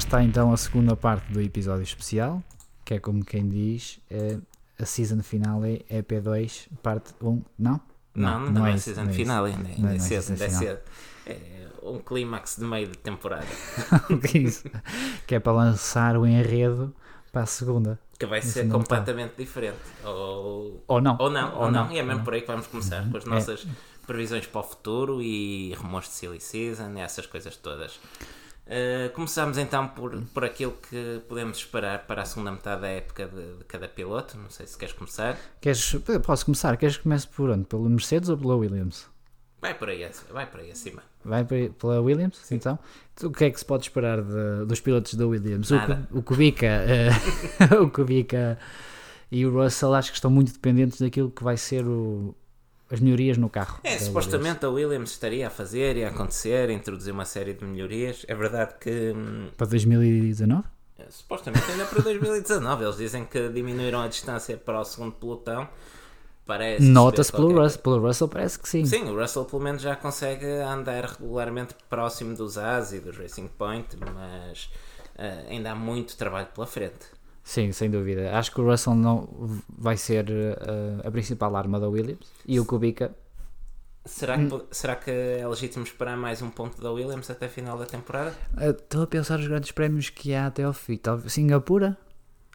[0.00, 2.42] está então a segunda parte do episódio especial,
[2.84, 4.38] que é como quem diz, é
[4.78, 7.80] a season finale EP2, parte 1, não?
[8.14, 10.32] Não, não, é, season não é final ainda, Não, ainda não é é cedo, season
[10.32, 10.62] ainda é final.
[10.62, 10.80] cedo.
[11.26, 13.46] É um clímax de meio de temporada,
[14.28, 14.68] Que é isso?
[15.26, 16.94] que é para lançar o enredo
[17.32, 17.98] para a segunda.
[18.18, 18.96] que vai ser não tá.
[18.96, 19.78] completamente diferente.
[20.04, 21.16] Ou, Ou não.
[21.18, 21.90] ou não, ou, não.
[21.92, 23.28] E é mesmo ou por aí que vamos começar, com as É.
[23.28, 23.66] nossas
[24.06, 27.98] previsões para o futuro e rumores de silly season e essas coisas todas.
[28.66, 33.26] Uh, começamos então por, por aquilo que podemos esperar para a segunda metade da época
[33.26, 34.38] de, de cada piloto.
[34.38, 35.36] Não sei se queres começar.
[35.60, 36.76] Queres, posso começar?
[36.76, 37.64] Queres que comece por onde?
[37.64, 39.08] Pelo Mercedes ou pela Williams?
[39.60, 41.02] Vai por aí, vai por aí acima.
[41.24, 42.78] Vai pe- pela Williams, então?
[43.24, 45.70] O que é que se pode esperar de- dos pilotos da Williams?
[45.70, 46.08] O, Nada.
[46.10, 47.10] Ku- o Kubica, eh,
[47.82, 48.56] o Kubica
[49.30, 52.34] e o Russell acho que estão muito dependentes daquilo que vai ser o-
[52.90, 53.78] as melhorias no carro.
[53.84, 57.64] É, supostamente a Williams estaria a fazer e a acontecer, a introduzir uma série de
[57.64, 58.24] melhorias.
[58.28, 59.54] É verdade que hum, Williams.
[59.56, 60.64] Para 2019?
[60.98, 62.84] É, Supostamente ainda para 2019.
[62.84, 65.68] Eles dizem que diminuíram a distância para o segundo pelotão.
[66.46, 66.82] Parece.
[66.84, 68.84] Nota-se pelo qualquer- Russell, pelo Russell, parece que sim.
[68.84, 73.48] Sim, o Russell pelo menos já consegue andar regularmente próximo dos As e dos Racing
[73.56, 74.68] Point, mas
[75.16, 77.06] eh, ainda há muito trabalho pela frente.
[77.42, 78.36] Sim, sem dúvida.
[78.36, 79.28] Acho que o Russell não
[79.68, 83.14] vai ser eh, a principal arma da Williams e o Kubica
[84.04, 84.44] Será Hum.
[84.44, 87.76] que, po- será que é legítimo esperar mais um ponto da Williams até a final
[87.78, 88.34] da temporada?
[88.58, 90.96] eh, Estou a pensar os grandes prémios que há até ao fim.
[90.96, 91.96] Talvez Singapura?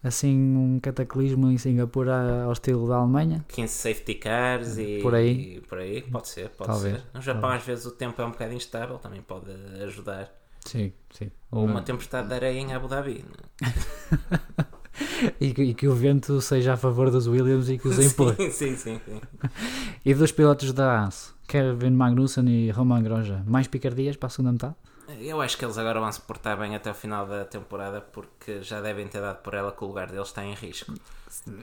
[0.03, 3.43] Assim, um cataclismo em Singapura ao estilo da Alemanha?
[3.47, 5.55] 15 safety cars e Por aí.
[5.57, 7.03] e por aí, pode ser, pode Talvez, ser.
[7.13, 9.49] No Japão às vezes o tempo é um bocado instável, também pode
[9.83, 10.31] ajudar.
[10.63, 11.31] Sim, sim.
[11.51, 13.23] Ou uma tempestade de areia em Abu Dhabi.
[15.41, 18.35] E, que- e que o vento seja a favor dos Williams e que os empurre.
[18.51, 19.21] Sim, sim, sim, sim.
[20.05, 24.51] E dos pilotos da AS, Kevin Magnussen e Roman Grosjean, mais picardias para a segunda
[24.53, 24.75] metade?
[25.19, 28.61] Eu acho que eles agora vão se portar bem até o final da temporada porque
[28.61, 30.93] já devem ter dado por ela que o lugar deles está em risco.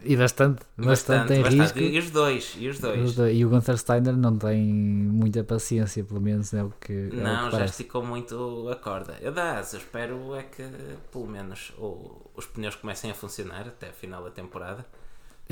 [0.05, 1.79] E bastante, bastante, em risco.
[1.79, 3.17] E os dois, e os dois.
[3.33, 7.11] E o Gunther Steiner não tem muita paciência, pelo menos é o que, é o
[7.11, 9.17] que Não, já esticou muito a corda.
[9.21, 10.63] Eu asa, espero é que
[11.11, 14.85] pelo menos o- os pneus comecem a funcionar até a final da temporada.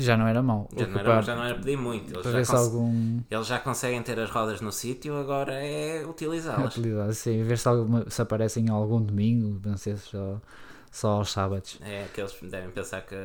[0.03, 0.67] Já não era mau.
[0.75, 2.13] Já não era, Ocupar- já não era pedir muito.
[2.13, 3.19] Eles já, cons- algum.
[3.29, 6.75] eles já conseguem ter as rodas no sítio, agora é utilizá-las.
[6.77, 10.41] utilidade, Sim, ver se, alguma, se aparecem algum domingo, não sei se só,
[10.91, 11.77] só aos sábados.
[11.81, 13.15] É que eles devem pensar que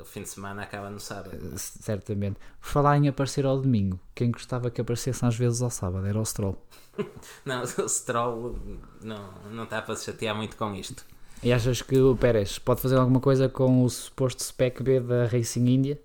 [0.00, 1.38] o fim de semana acaba no sábado.
[1.56, 2.36] Certamente.
[2.60, 6.18] Por falar em aparecer ao domingo, quem gostava que aparecesse às vezes ao sábado era
[6.20, 6.56] o Stroll.
[7.44, 8.58] Não, o Stroll
[9.02, 11.04] não, não está para se chatear muito com isto.
[11.42, 15.26] E achas que o Pérez pode fazer alguma coisa com o suposto spec B da
[15.26, 15.98] Racing India?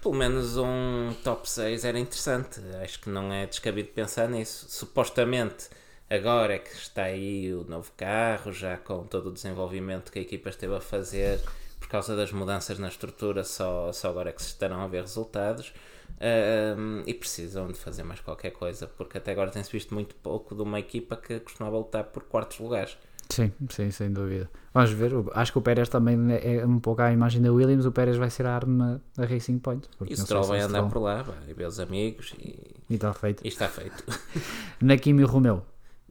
[0.00, 2.60] Pelo menos um top 6 era interessante.
[2.82, 4.66] Acho que não é descabido pensar nisso.
[4.68, 5.68] Supostamente,
[6.08, 10.22] agora é que está aí o novo carro, já com todo o desenvolvimento que a
[10.22, 11.40] equipa esteve a fazer
[11.78, 15.02] por causa das mudanças na estrutura, só, só agora é que se estarão a ver
[15.02, 15.74] resultados.
[16.20, 20.54] Ahm, e precisam de fazer mais qualquer coisa, porque até agora tem-se visto muito pouco
[20.54, 22.96] de uma equipa que costumava lutar por quartos lugares.
[23.28, 24.48] Sim, sim, sem dúvida.
[24.72, 25.12] Vamos ver.
[25.34, 27.86] Acho que o Pérez também é um pouco à imagem da Williams.
[27.86, 29.88] O Pérez vai ser a arma da Racing Point.
[30.08, 32.56] E o Stroll se vai andar por lá, vai ver os amigos e,
[32.90, 33.44] E está feito.
[33.44, 34.04] e está feito.
[34.80, 35.62] Na Kimi e Romeo.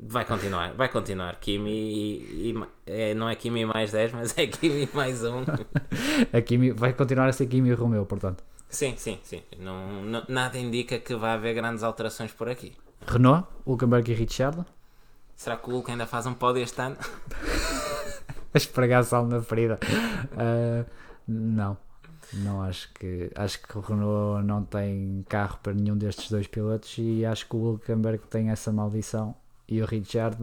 [0.05, 1.39] Vai continuar, vai continuar.
[1.39, 5.43] Kimi e, e- é, não é Kimi mais 10, mas é Kimi mais 1.
[6.33, 8.43] A Kimi vai continuar a ser Kimi e Romeo, portanto.
[8.69, 9.41] sim, sim, sim.
[9.59, 12.73] Não, não- nada indica que vai haver grandes alterações por aqui.
[13.05, 14.65] Renault, Hulkenberg e Richard.
[15.35, 16.97] Será que o Hulk ainda faz um pódio este ano?
[18.53, 19.79] A esfregar sal na ferida.
[20.37, 20.85] Ah,
[21.27, 21.77] não.
[22.33, 23.31] Não acho que.
[23.35, 27.55] Acho que o Renault não tem carro para nenhum destes dois pilotos e acho que
[27.55, 29.35] o Hulkenberg tem essa maldição
[29.67, 30.37] e o Richard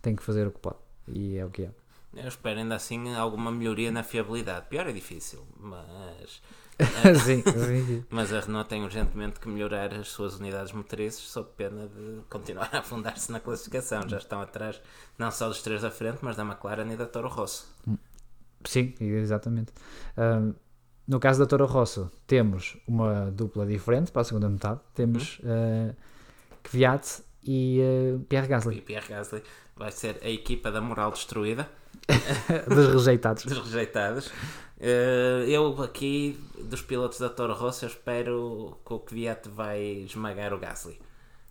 [0.00, 0.78] tem que fazer o que pode.
[1.08, 1.70] E é o que é.
[2.14, 4.66] Eu espero ainda assim alguma melhoria na fiabilidade.
[4.68, 6.42] Pior é difícil, mas,
[7.24, 11.88] sim, sim, mas a Renault tem urgentemente que melhorar as suas unidades motrizes sob pena
[11.88, 14.08] de continuar a afundar-se na classificação.
[14.08, 14.80] Já estão atrás
[15.18, 17.68] não só dos três da frente, mas da McLaren e da Toro Rosso.
[18.64, 19.72] Sim, exatamente.
[20.16, 20.52] Ah,
[21.06, 24.80] no caso da Toro Rosso, temos uma dupla diferente para a segunda metade.
[24.94, 25.94] Temos uh,
[26.62, 29.42] Kvyat e ah, Pierre E Gasly, Pierre Gasly
[29.76, 31.68] vai ser a equipa da moral destruída.
[32.68, 33.44] dos rejeitados.
[33.44, 34.30] dos rejeitados.
[34.80, 40.54] Eh, eu aqui, dos pilotos da Toro Rosso, eu espero que o Kvyat vai esmagar
[40.54, 40.98] o Gasly.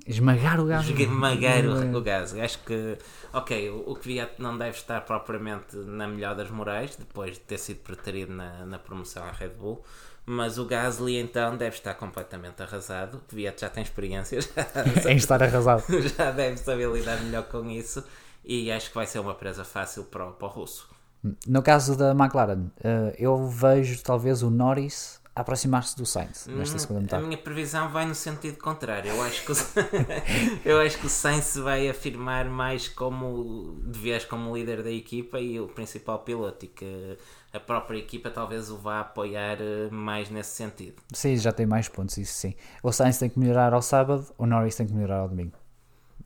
[0.07, 1.03] Esmagar o Gasly.
[1.03, 2.41] Esmagar o, o Gasly.
[2.41, 2.97] Acho que,
[3.31, 7.59] ok, o, o Kvyat não deve estar propriamente na melhor das morais, depois de ter
[7.59, 9.83] sido preterido na, na promoção à Red Bull.
[10.25, 13.17] Mas o Gasly então deve estar completamente arrasado.
[13.17, 15.83] O Kvyat já tem experiência, já, em estar arrasado.
[16.17, 18.03] já deve saber lidar melhor com isso.
[18.43, 20.98] e acho que vai ser uma presa fácil para para o russo.
[21.47, 26.79] No caso da McLaren, eh, eu vejo talvez o Norris aproximar-se do Sainz nesta Hum,
[26.79, 27.23] segunda A metade.
[27.23, 29.11] minha previsão vai no sentido contrário.
[29.11, 29.55] Eu acho que o,
[30.65, 35.39] eu acho que o Sainz vai afirmar mais como de vez como líder da equipa
[35.39, 37.17] e o principal piloto e que
[37.53, 40.95] a própria equipa talvez o vá apoiar eh, mais nesse sentido.
[41.13, 42.53] Sim, já tem mais pontos, isso sim.
[42.83, 45.53] O Sainz tem que melhorar ao sábado, o Norris tem que melhorar ao domingo.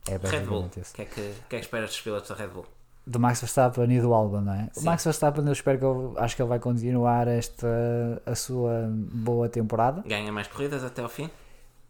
[0.08, 1.14] É Red Bull, o que, é que,
[1.48, 2.66] que é que esperas dos pilotos da Red Bull?
[3.06, 4.70] Do Max Verstappen e do Albon, não é?
[4.74, 4.86] O Sim.
[4.86, 7.66] Max Verstappen, eu espero que ele, acho que ele vai continuar esta
[8.24, 10.02] a sua boa temporada.
[10.06, 11.28] Ganha mais corridas até ao fim?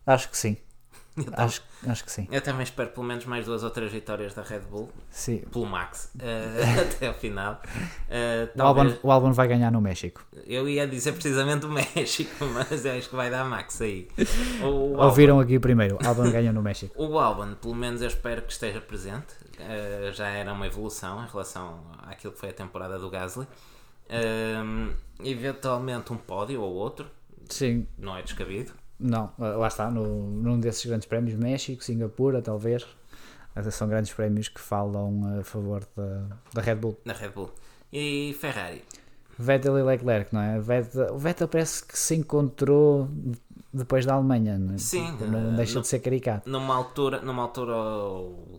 [0.07, 0.57] Acho que sim.
[1.37, 2.27] Acho, acho que sim.
[2.29, 5.39] eu também espero pelo menos mais duas ou três vitórias da Red Bull, sim.
[5.53, 7.61] pelo Max, eh, até ao final.
[8.11, 10.27] Eh, O Albon, talvez- o Albon vai ganhar no México.
[10.45, 14.09] Eu ia dizer precisamente o México, mas acho que vai dar Max aí.
[14.61, 14.67] O
[14.97, 16.93] Albon, Ouviram aqui primeiro, o Albon ganha no México.
[17.01, 19.37] o Albon, pelo menos eu espero que esteja presente.
[19.59, 23.47] Uh, já era uma evolução em relação àquilo que foi a temporada do Gasly.
[24.11, 24.93] Um,
[25.25, 27.07] eventualmente um pódio ou outro,
[27.49, 28.73] Sim, não é descabido.
[28.99, 32.87] não, lá está, no, num desses grandes prémios, México, Singapura, talvez.
[33.71, 36.99] São grandes prémios que falam a favor da, da Red Bull.
[37.05, 37.51] Na Red Bull.
[37.93, 38.83] E Ferrari.
[39.39, 40.59] Vettel e Leclerc, não é?
[40.61, 43.09] Vettel, o Vettel parece que se encontrou
[43.75, 44.79] depois da Alemanha, não, é?
[44.79, 46.49] Sim, Tipo, não eh, deixa no- de ser caricato.
[46.49, 47.75] Numa altura, numa altura,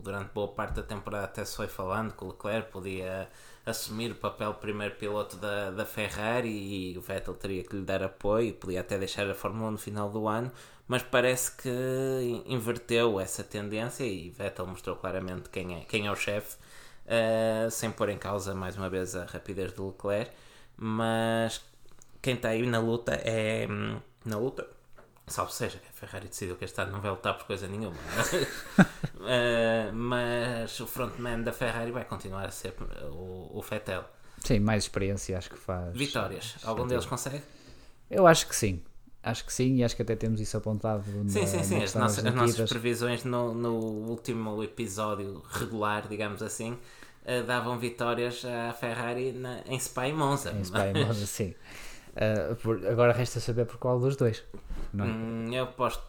[0.02, 3.28] durante boa parte da temporada, até se foi falando que o Leclerc podia
[3.64, 6.48] assumir o papel de primeiro piloto da, da Ferrari
[6.92, 9.78] e o Vettel teria que lhe dar apoio, podia até deixar a Fórmula 1 no
[9.78, 10.50] final do ano,
[10.86, 16.16] mas parece que inverteu essa tendência e Vettel mostrou claramente quem é, quem é o
[16.16, 16.56] chefe,
[17.06, 20.30] eh, sem pôr em causa mais uma vez a rapidez do Leclerc,
[20.76, 21.60] mas
[22.22, 23.66] quem está aí na luta é.
[23.70, 24.66] hum, Na luta?
[25.28, 27.96] Salvo seja, que a Ferrari decidiu que este ano não vai lutar por coisa nenhuma.
[29.28, 32.74] Eh, mas o frontman da Ferrari vai continuar a ser
[33.10, 34.04] o, o Vettel.
[34.38, 35.96] Sim, mais experiência acho que faz.
[35.96, 36.54] Vitórias.
[36.62, 37.42] Algum deles consegue?
[38.08, 38.82] Eu acho que sim.
[39.22, 41.78] Acho que sim e acho que até temos isso apontado Sim, na, sim, sim.
[41.78, 46.78] na As nossas, as nossas previsões no, no último episódio regular, digamos assim,
[47.24, 50.52] eh, davam vitórias à Ferrari na- em Spa e Monza.
[50.52, 51.52] Em Spa e Monza, sim.
[52.16, 54.42] Uh, por- agora resta saber por qual dos dois.
[54.92, 55.08] Não é?
[55.08, 56.02] Hum, eu aposto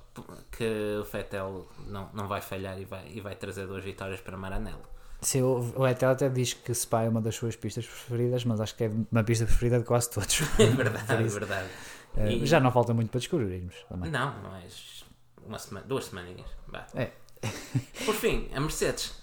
[0.52, 4.38] que o Vettel não, não vai falhar e vai, e vai trazer duas vitórias para
[4.38, 4.82] Maranello.
[5.22, 8.62] Sim, o o Vettel até diz que Spa é uma das suas pistas preferidas, mas
[8.62, 10.40] acho que é uma pista preferida de quase todos.
[10.60, 11.70] É verdade, é verdade.
[12.16, 14.10] uh, E- Já não falta muito para descobrirmos também.
[14.10, 15.04] Não, mais
[15.46, 16.48] uma semana, duas semaninhas.
[16.96, 17.12] É.
[18.06, 19.14] Por fim, a Mercedes.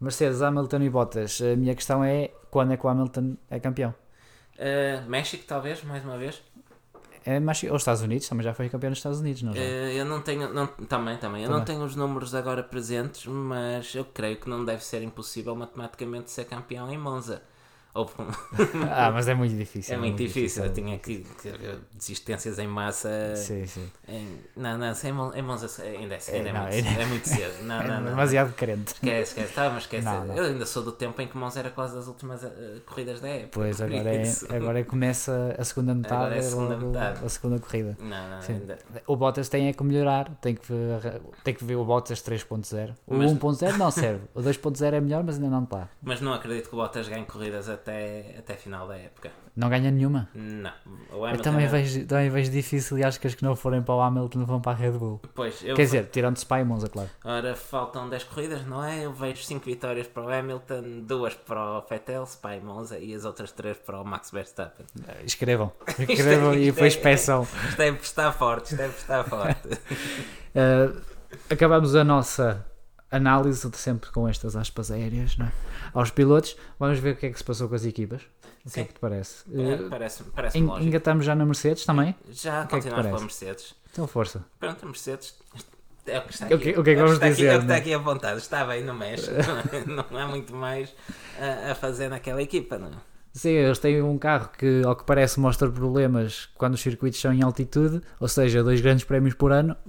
[0.00, 1.40] Mercedes, Hamilton e Bottas.
[1.40, 3.94] A minha questão é quando é que o Hamilton é campeão?
[4.60, 6.42] Uh, México, talvez, mais uma vez.
[7.24, 9.60] É mais, ou Estados Unidos, também já foi campeão nos Estados Unidos, não já?
[9.60, 10.52] eu não tenho.
[10.52, 11.42] Não, também, também.
[11.42, 11.74] Eu não Também.
[11.76, 16.44] tenho os números agora presentes, mas eu creio que não deve ser impossível matematicamente ser
[16.44, 17.42] campeão em Monza.
[17.94, 18.08] Ou
[18.90, 19.94] Ah, mas é muito difícil.
[19.94, 20.64] é muito difícil.
[20.64, 23.34] Eu tinha que, que haver desistências em massa.
[23.36, 23.90] Sim, sim.
[24.08, 27.06] Em, não, não, sem Mon- em Monza ainda é, ainda é, não, muito, ainda- é
[27.06, 27.50] muito cedo.
[27.64, 28.10] Não, É não, não.
[28.10, 28.92] demasiado crente.
[28.94, 29.54] Esquece, esquece.
[29.54, 30.04] Tá, mas esquece.
[30.04, 30.34] Não, não.
[30.36, 32.50] Eu ainda sou do tempo em que Monza era quase das últimas eh,
[32.86, 33.50] corridas da época.
[33.52, 34.22] Pois, agora, é,
[34.56, 37.24] agora começa a segunda metade, Agora é a segunda metade.
[37.24, 37.96] a segunda corrida.
[38.00, 38.52] Não, não, Sim.
[38.54, 38.78] ainda.
[39.06, 42.94] O Bottas tem é que melhorar, tem que ver, tem que ver o Bottas 3.0.
[43.06, 45.88] O Mas- 1.0 não serve, o 2.0 é melhor, mas ainda não está.
[46.02, 47.79] Mas não acredito que o Bottas ganhe corridas até,
[48.38, 49.30] até final da época.
[49.56, 50.28] Não ganha nenhuma.
[50.34, 50.72] Não.
[51.28, 53.94] Eu também é- vejo, também vejo difícil e acho que as que não forem para
[53.94, 55.20] o Hamilton vão para a Red Bull.
[55.34, 57.10] Pois, Quer dizer, tirando Spa e Monza, claro.
[57.24, 59.04] Ora, faltam 10 corridas, não é?
[59.04, 63.14] Eu vejo 5 vitórias para o Hamilton, 2 para o Vettel, Spa e Monza e
[63.14, 64.86] as outras 3 para o Max Verstappen.
[65.24, 65.72] Escrevam,
[66.08, 67.46] escrevam e depois é- peçam.
[67.68, 69.68] Isto é estar forte, isto é estar forte.
[69.68, 71.00] Uh,
[71.50, 72.64] acabamos a nossa
[73.10, 75.52] análise, sempre com estas aspas aéreas, não é?
[75.94, 76.56] aos pilotos.
[76.78, 78.22] Vamos ver o que é que se passou com as equipas.
[78.64, 79.44] O que é que te parece?
[79.54, 82.14] É, Uh, Parece-me parece en- engatamos já na Mercedes também?
[82.30, 83.24] Já o que é que continuamos pela parece?
[83.24, 83.74] Mercedes.
[83.92, 84.44] Então força.
[84.58, 85.34] Pronto, a Mercedes.
[86.06, 86.72] É o que está O aqui.
[86.72, 87.74] que- o que é que o vamos está aqui- dizer, É o que está não
[87.74, 87.78] é?
[87.78, 88.38] aqui apontado.
[88.38, 89.30] Está bem, não mexe.
[89.86, 90.94] Não, não há muito mais
[91.38, 92.92] a, a fazer naquela equipa, não é?
[93.32, 97.32] Sim, eles têm um carro que, ao que parece, mostra problemas quando os circuitos são
[97.32, 99.76] em altitude, ou seja, dois grandes prémios por ano.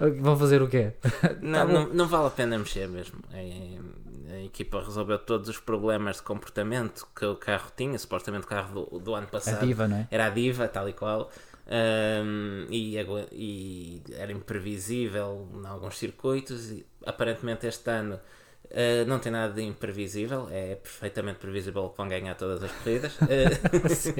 [0.00, 0.92] É vão fazer o quê?
[1.40, 3.18] Não, Tá não, não vale a pena mexer mesmo.
[3.32, 3.78] É-
[4.32, 7.98] a equipa resolveu todos os problemas de comportamento que o carro tinha.
[7.98, 10.08] Supostamente o carro do, do ano A passado diva, não é?
[10.10, 11.30] era a diva, tal e qual.
[11.66, 12.96] Ahm, e,
[13.32, 16.70] e era imprevisível em alguns circuitos.
[16.70, 18.18] E, aparentemente, este ano
[18.74, 23.12] ah, não tem nada de imprevisível, é perfeitamente previsível que vão ganhar todas as corridas.
[23.22, 24.12] Ah, Sim.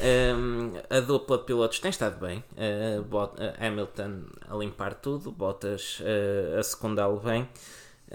[0.00, 2.42] Um, a dupla de pilotos tem estado bem.
[2.52, 7.48] Uh, Bot- uh, Hamilton a limpar tudo, Bottas uh, a secundá-lo bem.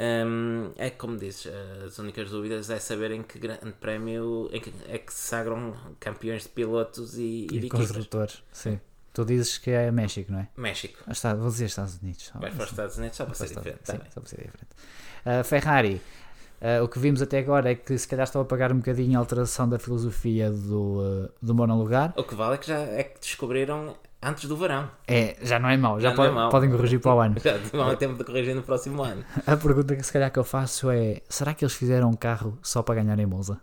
[0.01, 1.51] Hum, é como dizes,
[1.85, 5.73] as únicas dúvidas é saber em que grande prémio é que, é que se sagram
[5.99, 8.79] campeões de pilotos e, e, E de construtores, sim.
[9.19, 10.47] Tu dizes que é México, não é?
[10.55, 10.97] México.
[11.05, 12.31] Ah, está, vou dizer Estados Unidos.
[12.39, 13.79] Vais para os Estados Unidos só para ser diferente.
[13.79, 14.07] tá sim, bem.
[14.13, 14.67] só para ser diferente.
[15.25, 16.01] Ah, Ferrari,
[16.61, 19.17] ah, o que vimos até agora é que se calhar estão a pagar um bocadinho
[19.17, 22.13] a alteração da filosofia do, ah, do monolugar.
[22.15, 24.89] O que vale é que já é que descobriram antes do verão.
[25.05, 26.49] É, já não é mau, já, Já é po- mau.
[26.49, 27.35] podem corrigir para o ano.
[27.43, 29.25] Já vão a tempo de corrigir no próximo ano.
[29.45, 32.57] A pergunta que se calhar que eu faço é: será que eles fizeram um carro
[32.63, 33.59] só para ganhar em Monza?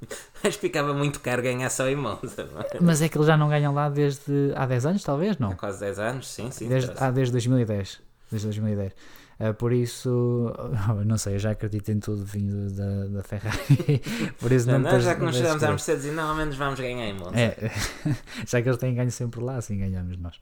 [0.42, 2.48] Acho que ficava muito caro ganhar só em Monza.
[2.72, 2.78] é?
[2.80, 5.38] Mas é que eles já não ganham lá desde há 10 anos, talvez?
[5.38, 5.50] Não.
[5.50, 6.68] Há quase 10 anos, sim, sim.
[6.68, 8.00] Desde, ah, desde 2010.
[8.30, 8.92] Desde 2010.
[9.40, 10.52] Ah, por isso,
[11.06, 14.02] não sei, eu já acredito em tudo vindo da, da Ferrari.
[14.38, 16.56] por isso não, Não, nós já que não chegamos à Mercedes e não, ao menos
[16.56, 17.40] vamos ganhar em Monza.
[17.40, 17.70] É,
[18.46, 20.38] já que eles têm ganho sempre lá, assim ganhamos nós.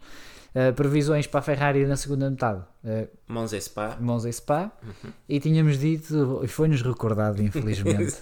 [0.53, 2.65] Ah, previsões para a Ferrari na segunda metade.
[2.85, 3.97] Ah, Monza e Spa.
[4.01, 4.73] Monza e Spa.
[4.83, 5.13] Uhum.
[5.29, 8.19] E tínhamos dito, e foi-nos recordado, infelizmente,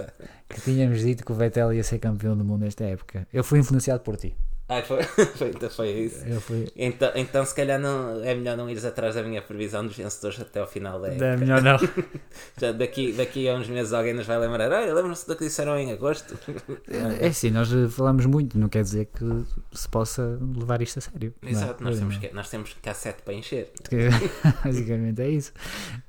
[0.47, 3.26] que tínhamos dito que o Vettel ia ser campeão do mundo nesta época.
[3.33, 4.37] Eu fui influenciado por ti.
[4.68, 5.00] Ah, foi,
[5.38, 6.40] foi, então foi isso.
[6.40, 6.66] Fui.
[6.75, 10.40] Então, então, se calhar, não, é melhor não ires atrás da minha previsão dos vencedores
[10.40, 11.25] até ao final da época.
[11.25, 11.76] Da melhor não.
[12.58, 14.70] Já daqui, daqui a uns meses alguém nos vai lembrar.
[14.73, 16.37] Olha, lembram-se do que disseram em agosto?
[17.20, 19.25] É assim, nós falamos muito, não quer dizer que
[19.73, 21.32] se possa levar isto a sério.
[21.40, 21.52] não é?
[21.52, 22.20] Exato, nós temos, Não.
[22.20, 23.70] que, nós temos cassete para encher.
[24.64, 25.52] Basicamente é isso.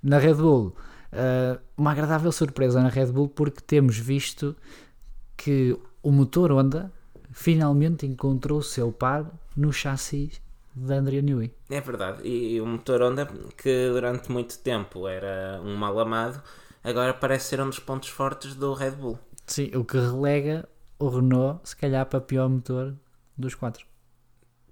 [0.01, 0.75] Na Red Bull,
[1.11, 4.55] eh, uma agradável surpresa na Red Bull porque temos visto
[5.35, 6.91] que o motor Honda
[7.38, 10.32] finalmente encontrou o seu par no chassi
[10.75, 11.53] da Andrea Newey.
[11.70, 12.27] É verdade.
[12.27, 16.41] E o motor Honda, que durante muito tempo era um mal amado,
[16.84, 19.20] agora parece ser um dos pontos fortes do Red Bull.
[19.46, 20.67] Sim, o que relega
[20.98, 22.96] o Renault, se calhar, para pior motor
[23.38, 23.86] dos quatro.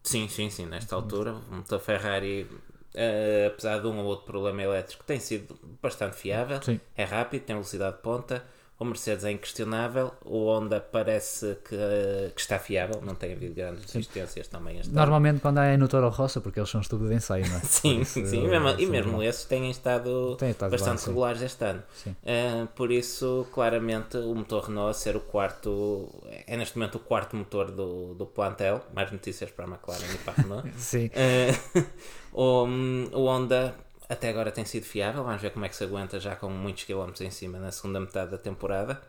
[0.02, 0.66] Sim, sim, sim.
[0.66, 2.48] Nesta altura, o motor Ferrari,
[2.96, 6.60] eh, apesar de um ou outro problema elétrico, tem sido bastante fiável.
[6.64, 6.80] Sim.
[6.98, 8.44] É rápido, tem velocidade de ponta.
[8.78, 10.12] O Mercedes é inquestionável.
[10.26, 11.78] O Honda parece que,
[12.36, 13.02] que está fiável.
[13.02, 15.00] Não tem havido grandes resistências também este ano.
[15.00, 17.60] Normalmente quando é no Toro Rosso, porque eles são estúpidos em ensaio, não é?
[17.64, 20.98] Sim, isso, sim, e mesmo, e sim, mesmo esses têm estado Têm estado bastante bem,
[20.98, 21.08] sim.
[21.08, 21.84] regulares este ano.
[21.96, 22.10] Sim.
[22.12, 26.10] Uh, por isso, claramente, o motor Renault a ser o quarto,
[26.46, 28.82] é neste momento o quarto motor do, do plantel.
[28.94, 30.70] Mais notícias para a McLaren e para a Renault.
[30.78, 31.08] Sim.
[31.08, 31.86] Uh,
[32.34, 32.66] o,
[33.18, 33.74] o Honda
[34.10, 35.24] até agora tem sido fiável.
[35.24, 38.00] Vamos ver como é que se aguenta já com muitos quilómetros em cima na segunda
[38.00, 39.02] metade da temporada.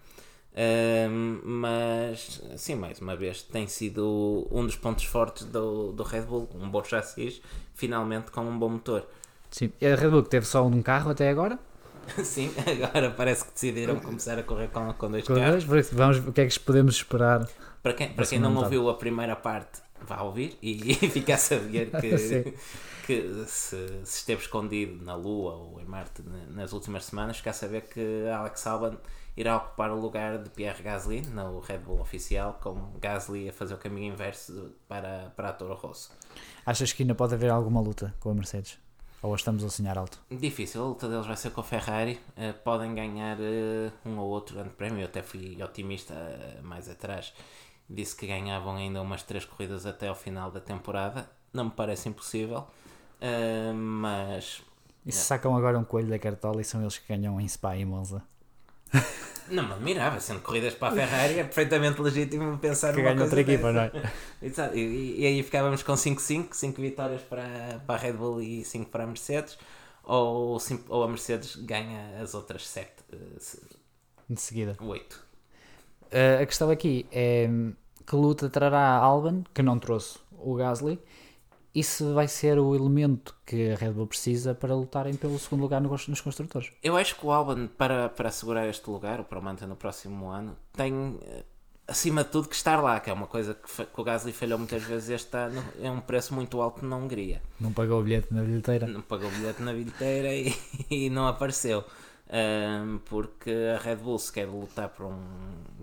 [0.59, 6.23] Um, mas, sim, mais uma vez, tem sido um dos pontos fortes do, do Red
[6.23, 6.49] Bull.
[6.55, 7.43] Um bom chassis,
[7.75, 9.07] finalmente com um bom motor.
[9.51, 9.71] Sim.
[9.81, 11.59] E a Red Bull que teve só um carro até agora?
[12.23, 12.51] Sim,
[12.85, 15.65] agora parece que decidiram começar a correr com, com dois Com carros.
[15.65, 17.49] dois, Vamos o que é que podemos esperar.
[17.83, 21.39] Para quem, para quem não ouviu a primeira parte, vá ouvir e, e fica a
[21.39, 22.55] saber que.
[23.07, 27.53] que se, se esteve escondido na Lua ou em Marte nas últimas semanas, fica a
[27.53, 28.97] saber que Alex Albon
[29.37, 33.75] irá ocupar o lugar de Pierre Gasly no Red Bull oficial, com Gasly a fazer
[33.75, 36.11] o caminho inverso para, para a Toro Rosso.
[36.65, 38.79] Achas que ainda pode haver alguma luta com a Mercedes?
[39.23, 40.19] Ou estamos a sonhar alto?
[40.31, 42.19] Difícil, a luta deles vai ser com a Ferrari.
[42.37, 45.01] Eh, podem ganhar eh, um ou outro grande prémio.
[45.01, 47.33] Eu até fui otimista eh, mais atrás.
[47.89, 51.29] Disse que ganhavam ainda umas três corridas até ao final da temporada.
[51.53, 52.67] Não me parece impossível,
[53.21, 54.63] eh, mas
[55.05, 57.77] E se sacam agora um coelho da cartola e são eles que ganham em Spa
[57.77, 58.23] e Monza?
[59.51, 60.21] não me admirava.
[60.21, 63.93] Sendo corridas para a Ferrari, é perfeitamente legítimo pensar Que ganha outra equipa, não é?
[64.43, 64.77] Exato.
[64.77, 68.91] E, e aí ficávamos com 5-5, 5 vitórias para, para a Red Bull e 5
[68.91, 69.59] para a Mercedes.
[70.05, 70.59] Ou,
[70.89, 72.91] ou a Mercedes ganha as outras 7,
[74.29, 74.77] De seguida.
[74.81, 75.27] 8.
[76.07, 77.49] Uh, a questão aqui é
[78.07, 81.01] que luta trará a Albon, que não trouxe o Gasly,
[81.83, 85.81] se vai ser o elemento que a Red Bull precisa para lutarem pelo segundo lugar
[85.81, 86.73] no- nos construtores.
[86.83, 89.77] Eu acho que o Albon, para, para assegurar este lugar, ou para o manter no
[89.77, 91.45] próximo ano, tem eh,
[91.89, 94.59] acima de tudo que estar lá, que é uma coisa que, que o Gasly falhou
[94.59, 97.41] muitas vezes este ano, é um preço muito alto na Hungria.
[97.61, 98.87] Não pagou o bilhete na bilheteira.
[98.87, 100.55] Não pagou bilhete na bilheteira e,
[100.91, 101.85] e não apareceu.
[102.29, 105.17] Ahm, porque a Red Bull se quer lutar por um,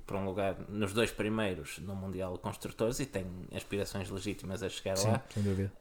[0.05, 4.67] por um lugar nos dois primeiros no Mundial de Construtores e tem aspirações legítimas a
[4.67, 5.23] chegar Sim, lá.
[5.29, 5.71] sem dúvida.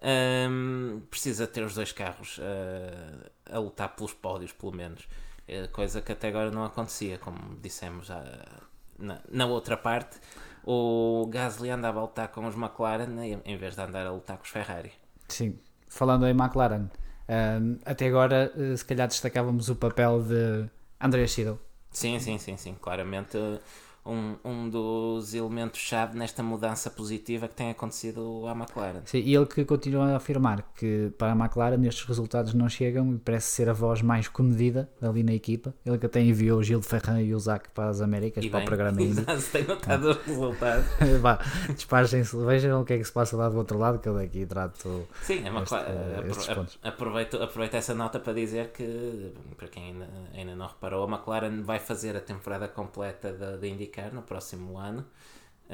[0.48, 5.08] Hum, precisa ter os dois carros uh, a lutar pelos pódios, pelo menos.
[5.48, 8.08] Eh, coisa que até agora não acontecia, como dissemos
[8.96, 10.20] na, na outra parte.
[10.64, 14.36] O Gasly andava a lutar com os McLaren em em vez de andar a lutar
[14.36, 14.92] com os Ferrari.
[15.28, 15.58] Sim.
[15.88, 16.88] Falando em McLaren,
[17.84, 20.68] até agora uh, se calhar destacávamos o papel de
[21.00, 21.58] Andrea Seidel.
[21.90, 22.74] Sim, sim, sim, sim.
[22.80, 23.36] Claramente
[24.04, 29.00] um, um dos elementos-chave nesta mudança positiva que tem acontecido à McLaren.
[29.04, 33.14] Sim, e ele que continua a afirmar que para a McLaren estes resultados não chegam
[33.14, 35.72] e parece ser a voz mais comedida ali na equipa.
[35.86, 38.50] Ele que até enviou o Gil de Ferran e o Zac para as Américas, E
[38.50, 39.40] para bem, o programa Indy.
[39.40, 40.86] se tem notado os resultados.
[41.20, 44.14] Vá, despachem-se, vejam o que é que se passa lá do outro lado, que eu
[44.14, 45.06] daqui trato.
[45.22, 49.92] Sim, é uma Este, eh, apro- aproveito, aproveito essa nota para dizer que, para quem
[49.92, 54.22] ainda, ainda não reparou, a McLaren vai fazer a temporada completa da de IndyCar no
[54.22, 55.04] próximo ano.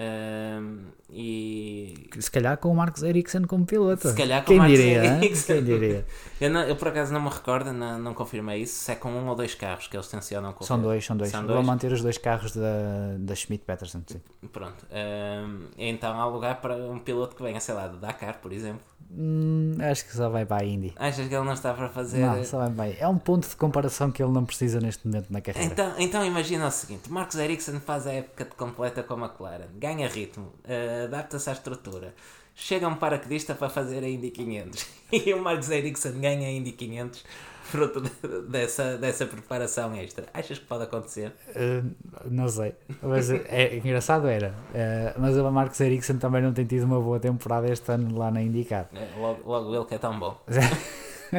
[0.01, 4.07] Ahm, e Se calhar com o Marcos Ericsson como piloto.
[4.09, 5.05] Se calhar com Quem o Marcos diria?
[5.05, 5.53] Ericsson.
[5.55, 6.07] Quem diria?
[6.41, 9.11] eu, não- eu por acaso não me recordo, não, não confirmei isso, se é com
[9.11, 10.67] um ou dois carros que eles tencionam correr.
[10.69, 11.31] São dois, são dois.
[11.31, 11.67] São Vão dois?
[11.67, 14.03] manter os dois carros da, da Schmidt Peterson.
[14.07, 14.21] Sim.
[14.53, 14.87] Pronto.
[14.93, 18.83] Ahm, então há lugar para um piloto que venha, sei lá, de Dakar, por exemplo.
[19.11, 20.93] Hum, acho que só vai para a Indy.
[20.97, 22.19] Achas que ele não está para fazer.
[22.19, 22.99] Não, só vai para a Indy.
[23.01, 25.73] É um ponto de comparação que ele não precisa neste momento na carreira.
[25.73, 29.69] Então, então imagina o seguinte: Marcos Ericsson faz a época de completa com a McLaren,
[29.77, 32.15] ganha ritmo, eh, adapta-se à estrutura,
[32.55, 36.73] chega um paraquedista para fazer a Indy 500 e o Marcos Ericsson ganha a Indy
[36.73, 37.25] 500
[37.69, 40.27] fruto de- dessa, dessa preparação extra.
[40.35, 41.33] Achas que pode acontecer?
[41.51, 41.91] Uh,
[42.31, 42.75] não sei.
[43.03, 44.51] Mas é, é engraçado era.
[44.71, 48.31] Uh, mas o Marcos Ericsson também não tem tido uma boa temporada este ano lá
[48.31, 48.89] na IndyCar.
[48.95, 50.41] Eh, Logo, logo ele que é tão bom.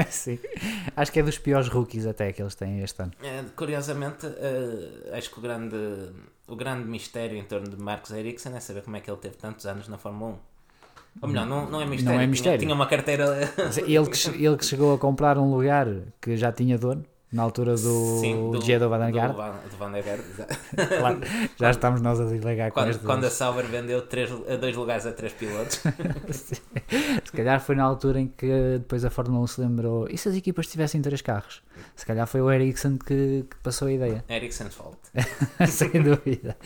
[0.10, 0.38] Sim.
[0.96, 3.12] Acho que é dos piores rookies até que eles têm este ano.
[3.24, 5.76] Eh, Curiosamente, eh, acho que o grande,
[6.48, 9.36] o grande mistério em torno de Marcos Ericsson é saber como é que ele teve
[9.36, 10.38] tantos anos na Fórmula 1.
[11.22, 12.06] Ou melhor, não, não é mistério.
[12.06, 12.60] Não é tinha- mistério.
[12.60, 13.26] Tinha, uma carteira.
[13.86, 15.88] Ele que, ele que chegou a comprar um lugar
[16.22, 19.34] que já tinha dono na altura do Sim, do, Garde.
[19.34, 20.58] do Van- do Van der Garde, exato.
[21.00, 21.20] Claro,
[21.58, 23.04] já estamos nós a divagar com Quando, este.
[23.06, 25.82] quando a Sauber vendeu três, dois lugares a três pilotos.
[27.24, 28.48] Se calhar foi na altura em que
[28.80, 30.08] depois a Fórmula 1 se lembrou.
[30.10, 31.62] E se as equipas tivessem três carros?
[31.96, 34.24] Se calhar foi o Ericsson que, que passou a ideia.
[34.30, 34.98] Ericsson Fault.
[35.70, 36.58] Sem dúvida.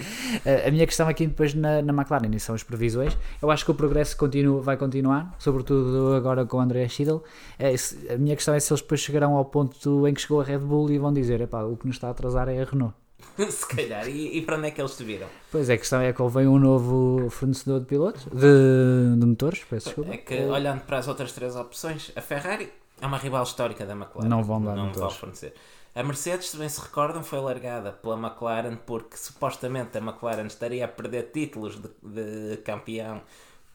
[0.46, 3.16] A- A minha questão aqui depois na, na McLaren e são as previsões.
[3.42, 7.24] Eu acho que o progresso continua, vai continuar, sobretudo agora com o André Schiedel.
[7.78, 10.44] Se- A minha questão é se eles depois chegarão ao ponto em que chegou a
[10.58, 12.96] Red Bull e vão dizer: "Epá, o que nos está a atrasar é a Renault.
[13.50, 14.08] Se calhar.
[14.08, 15.28] E, e para onde é que eles te viram?
[15.52, 19.64] Pois é, a questão é que houve um novo fornecedor de pilotos, de, de motores,
[19.70, 20.14] peço desculpa.
[20.14, 22.70] É que, olhando para as outras três opções, a Ferrari
[23.02, 24.28] é uma rival histórica da McLaren.
[24.28, 25.00] Não vão dar Não motores.
[25.00, 25.54] vão fornecer.
[25.96, 30.84] A Mercedes, se bem se recordam, foi largada pela McLaren porque supostamente a McLaren estaria
[30.86, 33.22] a perder títulos de, de campeão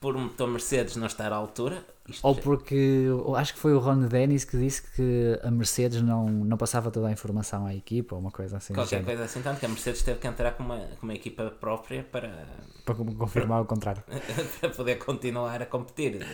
[0.01, 1.85] por um motor Mercedes não estar à altura.
[2.09, 3.07] Isto Ou porque
[3.37, 7.09] acho que foi o Ron Dennis que disse que a Mercedes não, não passava toda
[7.09, 8.73] a informação à equipa ou uma coisa assim.
[8.73, 11.51] Qualquer coisa assim, tanto que a Mercedes teve que entrar com uma, com uma equipa
[11.61, 12.47] própria para,
[12.85, 14.03] Para confirmar o contrário.
[14.61, 16.25] para poder continuar a competir.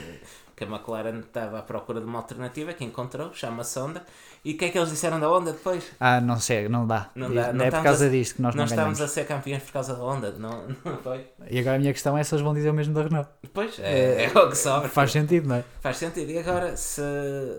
[0.56, 4.04] Que a McLaren estava à procura de uma alternativa que encontrou, chama-se Honda.
[4.44, 5.84] E o que é que eles disseram da Honda depois?
[5.98, 7.10] Ah, não sei, não dá.
[7.14, 9.00] Não dá, não é por estamos causa a- disto que nós não, ganhamos.
[9.00, 11.26] a ser campeões por causa da Honda, não, não foi?
[11.50, 13.28] E agora a minha questão é se eles vão dizer o mesmo da Renault.
[13.52, 14.88] Pois, é, é o que sobra.
[14.88, 15.64] Faz sentido, não é?
[15.80, 16.30] Faz sentido.
[16.30, 17.02] E agora, se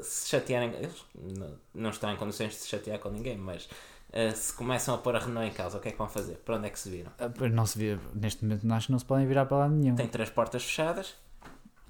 [0.03, 1.03] se chatearem, eles
[1.37, 3.67] não, não estão em condições de se chatear com ninguém, mas
[4.13, 6.35] eh, se começam a pôr a Renault em causa, o que é que vão fazer?
[6.45, 7.11] Para onde é que se viram?
[7.19, 9.95] Ah, Não se vê, neste momento acho que não se podem virar para lado nenhum.
[9.95, 11.15] Tem três portas fechadas,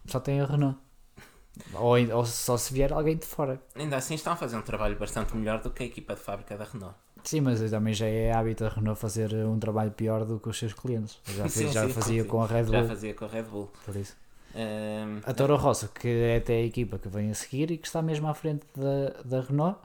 [0.07, 0.77] Só tem a Renault.
[1.73, 3.59] Ou, ou só se vier alguém de fora.
[3.75, 6.57] ainda assim estão a fazer um trabalho bastante melhor do que a equipa de fábrica
[6.57, 6.95] da Renault.
[7.23, 10.57] Sim, mas também já é hábito a Renault fazer um trabalho pior do que os
[10.59, 11.17] seus clientes.
[11.35, 12.73] Já, Sim, já sim, fazia sim, com a Red Bull.
[12.73, 13.71] Já fazia com a Red Bull.
[13.85, 14.15] Por isso.
[14.53, 17.87] Ehm, A Toro Rosso, que é até a equipa que vem a seguir e que
[17.87, 19.77] está mesmo à frente da, da Renault.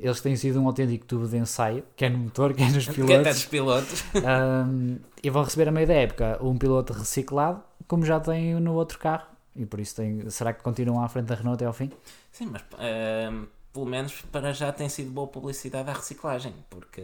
[0.00, 3.06] Eles têm sido um autêntico tubo de ensaio, quer no motor, quer nos que até
[3.06, 3.32] pilotos.
[3.34, 4.04] dos pilotos.
[4.14, 8.74] Um, e vão receber a meio da época um piloto reciclado, como já tem no
[8.74, 9.26] outro carro.
[9.56, 11.90] E por isso tem, será que continuam à frente da Renault até ao fim?
[12.30, 17.02] Sim, mas ehm, pelo menos para já tem sido boa publicidade à reciclagem, porque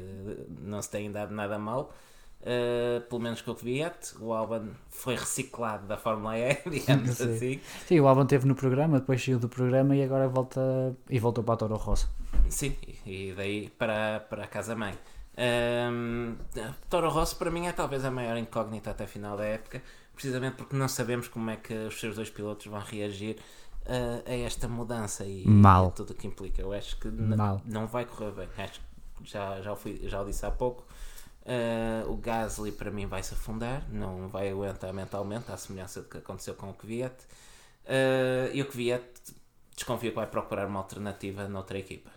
[0.61, 1.93] não se tem dado nada mal.
[2.43, 7.35] Uh, pelo menos com o Kvyat, o Alban foi reciclado da Fórmula E, digamos Sim.
[7.35, 7.61] assim.
[7.87, 10.61] Sim, o Albon esteve no programa, depois saiu do programa e agora volta
[11.09, 12.11] e voltou para a Toro Rosso.
[12.49, 14.95] Sim, e daí para, para a casa-mãe.
[15.37, 16.35] Ehm,
[16.91, 19.81] Toro Rosso para mim é talvez a maior incógnita até a final da época,
[20.14, 23.37] precisamente porque não sabemos como é que os seus dois pilotos vão reagir
[23.87, 25.88] uh, a esta mudança e Mal.
[25.88, 26.62] a tudo o que implica.
[26.62, 27.09] Eu acho que
[27.64, 28.48] não vai correr bem.
[28.59, 30.85] Acho que já, já, o fui, já o disse há pouco.
[31.42, 36.09] Uh, o Gasly para mim vai se afundar, não vai aguentar mentalmente, à semelhança do
[36.09, 37.14] que aconteceu com o Kvyat.
[37.85, 39.05] Uh, e o Kvyat
[39.75, 42.11] desconfio que vai procurar uma alternativa noutra equipa.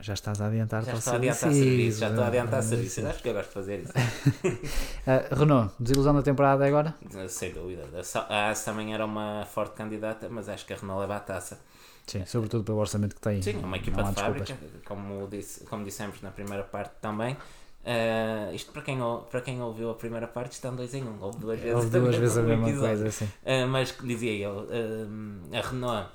[0.00, 1.64] Já estás a adiantar Já para o estou a adiantar serviço.
[1.64, 3.06] serviço, já estou a adiantar Ah, serviço.
[3.06, 3.92] Acho que eu gosto de fazer isso.
[5.06, 6.94] Ah, Renault, desilusão da temporada agora?
[7.28, 7.84] Sem dúvida.
[7.98, 11.16] A Sa- A AS também era uma forte candidata, mas acho que a Renault leva
[11.16, 11.60] a taça.
[12.06, 13.40] Sim, sobretudo pelo orçamento que tem.
[13.42, 14.48] Sim, é uma equipa de desculpas.
[14.50, 17.36] fábrica, como, disse, como dissemos na primeira parte também.
[17.84, 18.98] Uh, isto para quem,
[19.30, 22.14] para quem ouviu a primeira parte estão dois em um, houve duas vezes, Houve duas
[22.16, 22.98] vezes a mesma episódio.
[23.02, 23.24] coisa.
[23.24, 26.08] Uh, mas dizia eu, uh, a Renault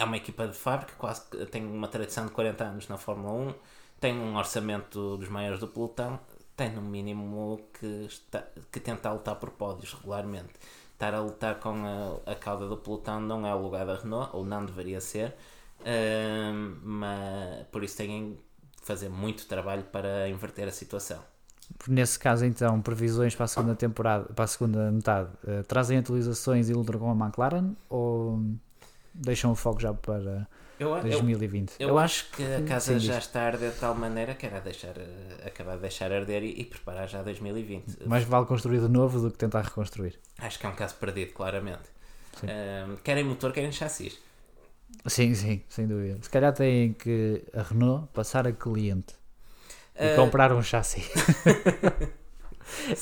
[0.00, 3.32] é uma equipa de fábrica, quase que tem uma tradição de 40 anos na Fórmula
[3.50, 3.54] 1,
[4.00, 6.18] tem um orçamento dos maiores do pelotão,
[6.56, 10.54] tem no mínimo que, está, que tentar lutar por pódios regularmente.
[10.94, 14.30] Estar a lutar com a, a cauda do pelotão não é o lugar da Renault,
[14.32, 15.36] ou não deveria ser,
[15.80, 21.22] uh, mas por isso têm de fazer muito trabalho para inverter a situação.
[21.86, 26.70] Nesse caso, então, previsões para a segunda temporada, para a segunda metade, uh, trazem atualizações
[26.70, 28.40] e lutam com a McLaren ou
[29.14, 30.46] deixam o foco já para
[30.78, 31.74] eu, 2020?
[31.78, 34.60] Eu, eu, acho que a casa já está a arder de tal maneira que era
[34.60, 38.06] deixar, uh, acabar de deixar arder e, e, preparar já 2020.
[38.06, 40.18] Mais vale construir de novo do que tentar reconstruir.
[40.38, 41.88] Acho que é um caso perdido, claramente.
[42.42, 44.18] Uh, querem motor, querem chassis.
[45.06, 46.18] Sim, sim, sem dúvida.
[46.22, 49.14] Se calhar têm que a Renault passar a cliente
[49.98, 50.16] e uh...
[50.16, 51.02] comprar um chassi.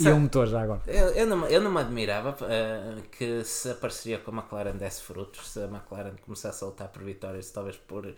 [0.00, 0.81] e um motor já agora.
[0.87, 4.76] Eu, eu, não, eu não me admirava uh, que se a parceria com a McLaren
[4.76, 8.14] desse frutos, se a McLaren começasse a lutar por vitórias, talvez por,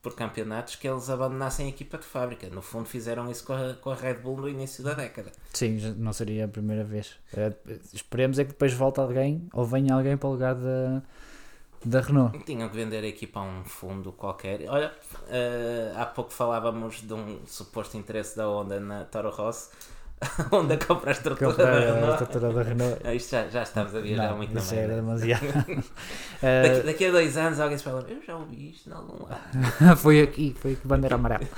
[0.00, 2.48] por campeonatos, que eles abandonassem a equipa de fábrica.
[2.48, 5.32] No fundo, fizeram isso com a, com a Red Bull no início da década.
[5.52, 7.18] Sim, não seria a primeira vez.
[7.32, 11.02] Uh, esperemos é que depois volte alguém ou venha alguém para o lugar da
[11.84, 12.38] da Renault.
[12.44, 14.68] Tinham que vender a equipa a um fundo qualquer.
[14.68, 19.70] Olha, uh, há pouco falávamos de um suposto interesse da Honda na Toro Rosso.
[20.22, 22.04] A Honda compra a estrutura compra da Renault.
[22.04, 23.00] A estrutura da Renault.
[23.04, 25.42] Ah, isto já, já estamos a viajar Não, muito isso na era demasiado.
[26.40, 29.96] daqui, daqui a dois anos alguém se fala, eu já ouvi isto em algum lado.
[29.98, 31.48] foi aqui, foi aqui, bandeira amarela.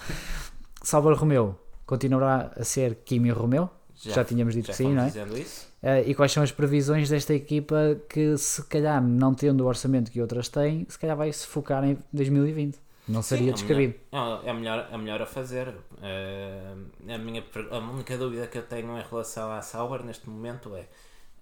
[0.83, 3.69] Salvador Romeo continuará a ser Kimi Romeo?
[3.95, 5.07] Já, já tínhamos dito já que sim, não é?
[5.07, 5.69] Dizendo isso.
[5.83, 10.11] Uh, e quais são as previsões desta equipa que, se calhar, não tendo o orçamento
[10.11, 12.79] que outras têm, se calhar vai se focar em 2020?
[13.07, 13.95] Não seria Sim, descabido.
[14.11, 15.69] É, melhor, é, melhor, é melhor a fazer.
[15.69, 20.75] Uh, a, minha, a única dúvida que eu tenho em relação à Sauber neste momento
[20.75, 20.89] é: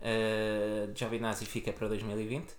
[0.01, 2.55] uh, Giovinazzi fica para 2020?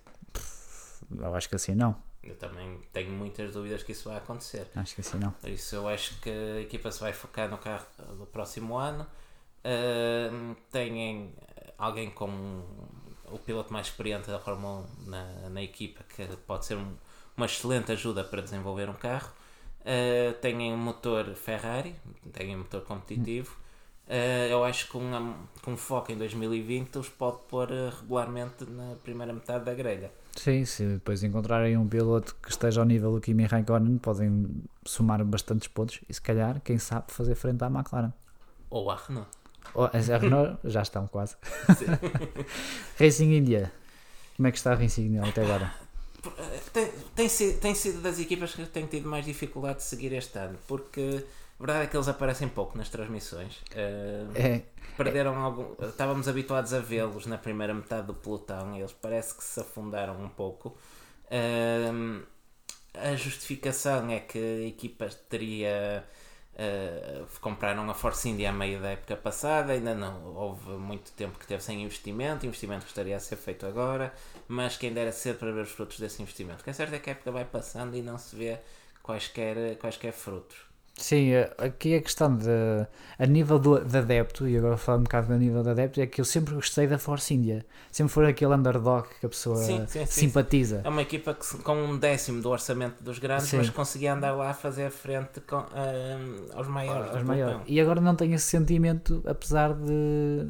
[1.18, 1.94] Eu acho que assim não.
[2.22, 4.66] Eu também tenho muitas dúvidas que isso vai acontecer.
[4.74, 5.32] Acho que assim não.
[5.32, 7.84] Por isso, eu acho que a equipa se vai focar no carro
[8.18, 9.06] do próximo ano.
[9.60, 11.34] Uh, têm
[11.76, 12.62] alguém com
[13.26, 16.96] o piloto mais experiente da Fórmula 1 na, na equipa que pode ser um,
[17.36, 19.32] uma excelente ajuda para desenvolver um carro.
[19.80, 21.94] Uh, têm um motor Ferrari,
[22.32, 23.56] têm um motor competitivo.
[24.06, 28.96] Uh, eu acho que com, um, com foco em 2020 os pode pôr regularmente na
[29.02, 30.10] primeira metade da grelha.
[30.36, 35.24] Sim, se depois encontrarem um piloto que esteja ao nível do Kimi Raikkonen, podem somar
[35.24, 38.12] bastantes pontos e se calhar, quem sabe, fazer frente à McLaren.
[38.68, 39.28] Ou à Renault.
[39.74, 41.36] Oh, a Renault já estão quase.
[42.98, 43.72] Racing India.
[44.36, 45.83] Como é que está a Racing India até agora?
[46.74, 50.36] Tem, tem, sido, tem sido das equipas que tenho tido mais dificuldade de seguir este
[50.36, 51.24] ano, porque
[51.56, 53.58] a verdade é que eles aparecem pouco nas transmissões.
[53.70, 54.62] Uh, é,
[54.96, 55.72] perderam algum.
[55.86, 60.20] Estávamos habituados a vê-los na primeira metade do pelotão e eles parece que se afundaram
[60.20, 60.76] um pouco.
[61.26, 62.26] Uh,
[62.92, 66.04] a justificação é que a equipa teria
[66.54, 71.36] Uh, compraram a Force India a meio da época passada, ainda não houve muito tempo
[71.36, 74.14] que teve sem investimento, investimento que estaria a ser feito agora,
[74.46, 76.60] mas quem dera ser para ver os frutos desse investimento.
[76.60, 78.60] O que é certo é que a época vai passando e não se vê
[79.02, 80.73] quaisquer, quaisquer frutos.
[80.96, 82.48] Sim, aqui a questão de
[83.18, 86.06] a nível do, de adepto, e agora falando um bocado do nível de adepto, é
[86.06, 87.66] que eu sempre gostei da Force India.
[87.90, 90.76] Sempre foi aquele underdog que a pessoa sim, sim, simpatiza.
[90.76, 94.32] Sim, é uma equipa que, com um décimo do orçamento dos grandes, mas conseguia andar
[94.32, 97.12] lá a fazer frente com, uh, aos maiores.
[97.12, 97.60] Aos maiores.
[97.66, 100.48] E agora não tenho esse sentimento, apesar de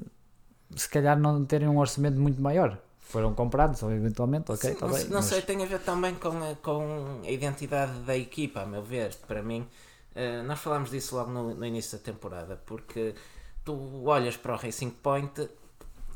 [0.77, 2.79] se calhar não terem um orçamento muito maior.
[3.01, 5.25] Foram comprados, ou eventualmente, ok, Sim, tá não, bem, não mas...
[5.27, 9.15] sei, tem a ver também com a, com a identidade da equipa, a meu ver.
[9.29, 9.67] Para mim,
[10.15, 13.15] Uh, nós falámos disso logo no, no, início da temporada, porque
[13.65, 15.49] tu olhas para o Racing Point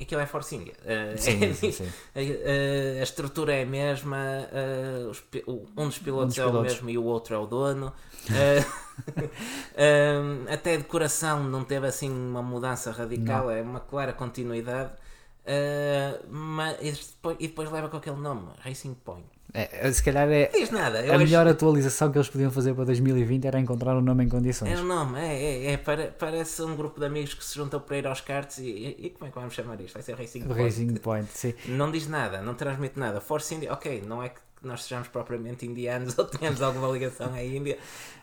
[0.01, 0.75] aquilo é Force India.
[0.85, 1.91] Uh, sim, é, sim, sim.
[2.15, 2.21] A,
[3.01, 4.49] a, estrutura é a mesma,
[5.11, 5.25] os,
[5.77, 6.59] um dos pilotos um dos é pilotos.
[6.59, 7.93] o mesmo e o outro é o dono.
[10.53, 13.51] até a decoração não teve assim uma mudança radical, não.
[13.51, 14.93] é uma clara continuidade.
[16.29, 19.38] mas, e depois, e depois leva com aquele nome, Racing Point.
[19.55, 21.01] É, se calhar é Diz nada.
[21.01, 24.79] a melhor atualização que eles podiam fazer para 2020 era encontrar um nome em condições.
[24.79, 27.81] É um nome, é, é, é para, parece um grupo de amigos que se juntam
[27.81, 29.95] para ir aos karts e, e, e como é que vamos chamar isto?
[29.95, 30.63] Vai ser Racing Point.
[30.63, 31.55] Racing Point, sim.
[31.67, 33.21] Não diz nada, não transmite nada.
[33.21, 37.43] Force India, ok, não é que nós sejamos propriamente indianos ou tenhamos alguma ligação à
[37.43, 37.79] Índia.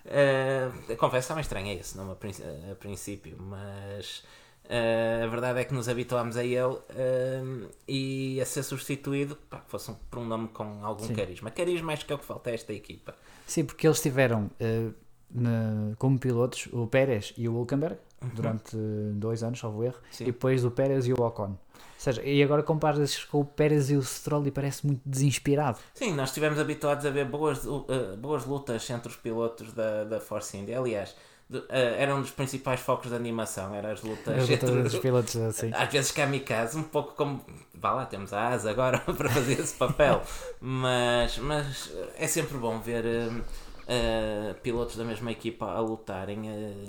[0.06, 4.24] Uh, confesso, também estranho é esse nome a, a princípio, mas
[4.66, 9.62] Uh, a verdade é que nos habituámos a ele uh, e a ser substituído pá,
[9.68, 11.14] fosse um, por um nome com algum Sim.
[11.14, 11.52] carisma.
[11.52, 13.14] Carisma acho que é o que falta a esta equipa.
[13.46, 14.94] Sim, porque eles tiveram uh,
[15.30, 17.98] na, como pilotos o Pérez e o Hulkenberg,
[18.34, 18.76] durante
[19.14, 20.24] dois anos, salvo erro, Sim.
[20.24, 21.52] e depois o Pérez e o Ocon.
[21.52, 21.58] Ou
[21.98, 25.78] seja, e agora comparas com o Pérez e o Stroll e parece muito desinspirado.
[25.94, 27.86] Sim, nós estivemos habituados a ver boas, uh,
[28.18, 30.80] boas lutas entre os pilotos da, da Force India.
[30.80, 31.16] Aliás,
[31.50, 34.84] de- uh, era um dos principais focos da animação, eram as lutas As lutas entre-
[34.84, 35.72] dos pilotos assim.
[35.74, 37.46] Às vezes kamikaze, um pouco como.
[37.74, 40.22] Vá lá, temos a asa agora para fazer esse papel.
[40.60, 46.42] Mas, mas é sempre bom ver uh, uh, pilotos da mesma equipa a lutarem.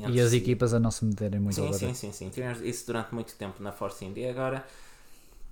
[0.08, 0.36] E as si.
[0.38, 2.28] equipas a não se meterem muito Sim, ao sim, sim, sim.
[2.30, 4.30] Tivemos isso durante muito tempo na Force India.
[4.30, 4.64] Agora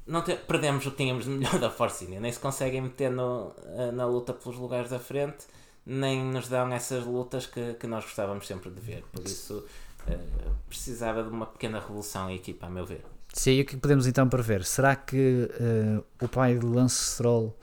[0.06, 2.20] não te- perdemos o que tínhamos de melhor da Force India.
[2.20, 5.44] Nem se conseguem meter no, eh, na luta pelos lugares da frente,
[5.87, 9.05] nem nos dão essas lutas que, que nós gostávamos sempre de ver.
[9.12, 9.64] Por isso
[10.07, 10.18] eh,
[10.68, 13.05] precisava de uma pequena revolução a equipa, a meu ver.
[13.33, 14.64] Sim, e o que podemos então prever?
[14.64, 17.57] Será que eh, o pai de Lance Stroll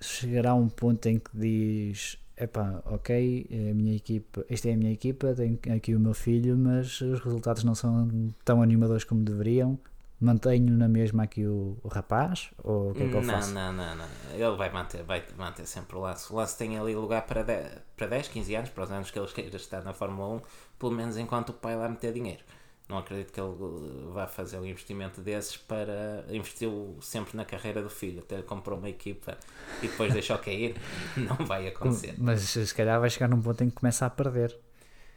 [0.00, 4.72] chegará a um ponto em que diz: epá, ok, é a minha equipa, esta é
[4.72, 8.08] a minha equipa, tenho aqui o meu filho, mas os resultados não são
[8.44, 9.78] tão animadores como deveriam.
[10.22, 12.50] Mantenho na mesma aqui o, o rapaz?
[12.62, 13.52] Ou o que é que eu não, faço?
[13.52, 14.06] não, não, não.
[14.32, 16.32] Ele vai manter, vai manter sempre o Lance.
[16.32, 19.18] O Lance tem ali lugar para 10, para 10 15 anos, para os anos que
[19.18, 20.40] ele queira estar na Fórmula 1,
[20.78, 22.42] pelo menos enquanto o pai lá meter dinheiro.
[22.88, 26.24] Não acredito que ele uh, vá fazer um investimento desses para.
[26.28, 29.36] Investiu sempre na carreira do filho, até comprou uma equipa
[29.82, 30.76] e depois deixou cair.
[31.16, 32.14] Não vai acontecer.
[32.18, 34.56] Mas se calhar vai chegar num ponto em que começa a perder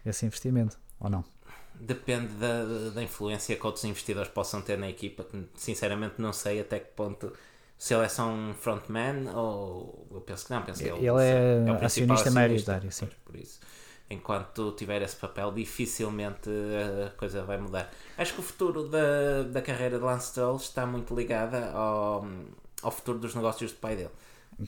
[0.05, 1.34] esse investimento, ou não?
[1.79, 6.61] Depende da, da influência que outros investidores possam ter na equipa, que sinceramente não sei
[6.61, 7.31] até que ponto.
[7.77, 10.07] Se ele é só um frontman ou.
[10.11, 13.09] Eu penso que não, penso que Ele é o principal acionista maioritário, sim.
[13.25, 13.59] Por isso,
[14.09, 16.49] enquanto tiver esse papel, dificilmente
[17.05, 17.91] a coisa vai mudar.
[18.17, 22.25] Acho que o futuro da, da carreira de Lance Stroll está muito ligada ao,
[22.81, 24.11] ao futuro dos negócios do pai dele.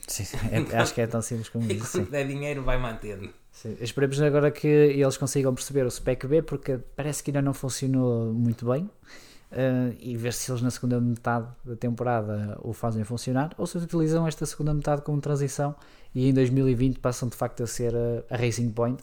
[0.06, 1.98] Sim, é- acho que é tão simples como E isso.
[1.98, 3.30] quando der dinheiro, vai mantendo.
[3.50, 7.54] Sim, Esperemos agora que eles consigam perceber o Spec B, porque parece que ainda não
[7.54, 8.88] funcionou muito bem.
[9.50, 13.78] eh, e ver se eles na segunda metade da temporada o fazem funcionar ou se
[13.78, 15.74] utilizam esta segunda metade como transição
[16.14, 19.02] e em 2020 passam de facto a ser a, a Racing Point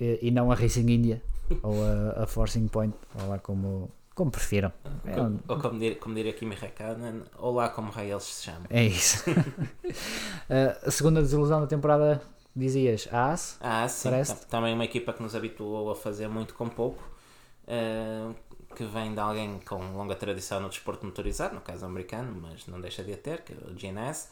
[0.00, 1.22] eh, e não a Racing India
[1.62, 3.88] ou a, a Forcing Point, ou lá como,
[4.22, 4.72] como prefiram.
[5.04, 8.44] É, um- Ou como diria, como diria Kimi Räikkönen, ou lá como raio eles se
[8.44, 8.66] chamam.
[8.70, 9.22] é isso.
[10.48, 12.20] Eh, a segunda desilusão da temporada,
[12.54, 13.56] dizias, a AS.
[13.60, 14.08] Ah, sim.
[14.10, 14.40] Parece-te?
[14.42, 17.02] tam- Também uma equipa que nos habituou a fazer muito com pouco,
[17.66, 18.28] eh,
[18.76, 22.80] que vem de alguém com longa tradição no desporto motorizado, no caso americano, mas não
[22.80, 24.28] deixa de a ter, que é o GNS.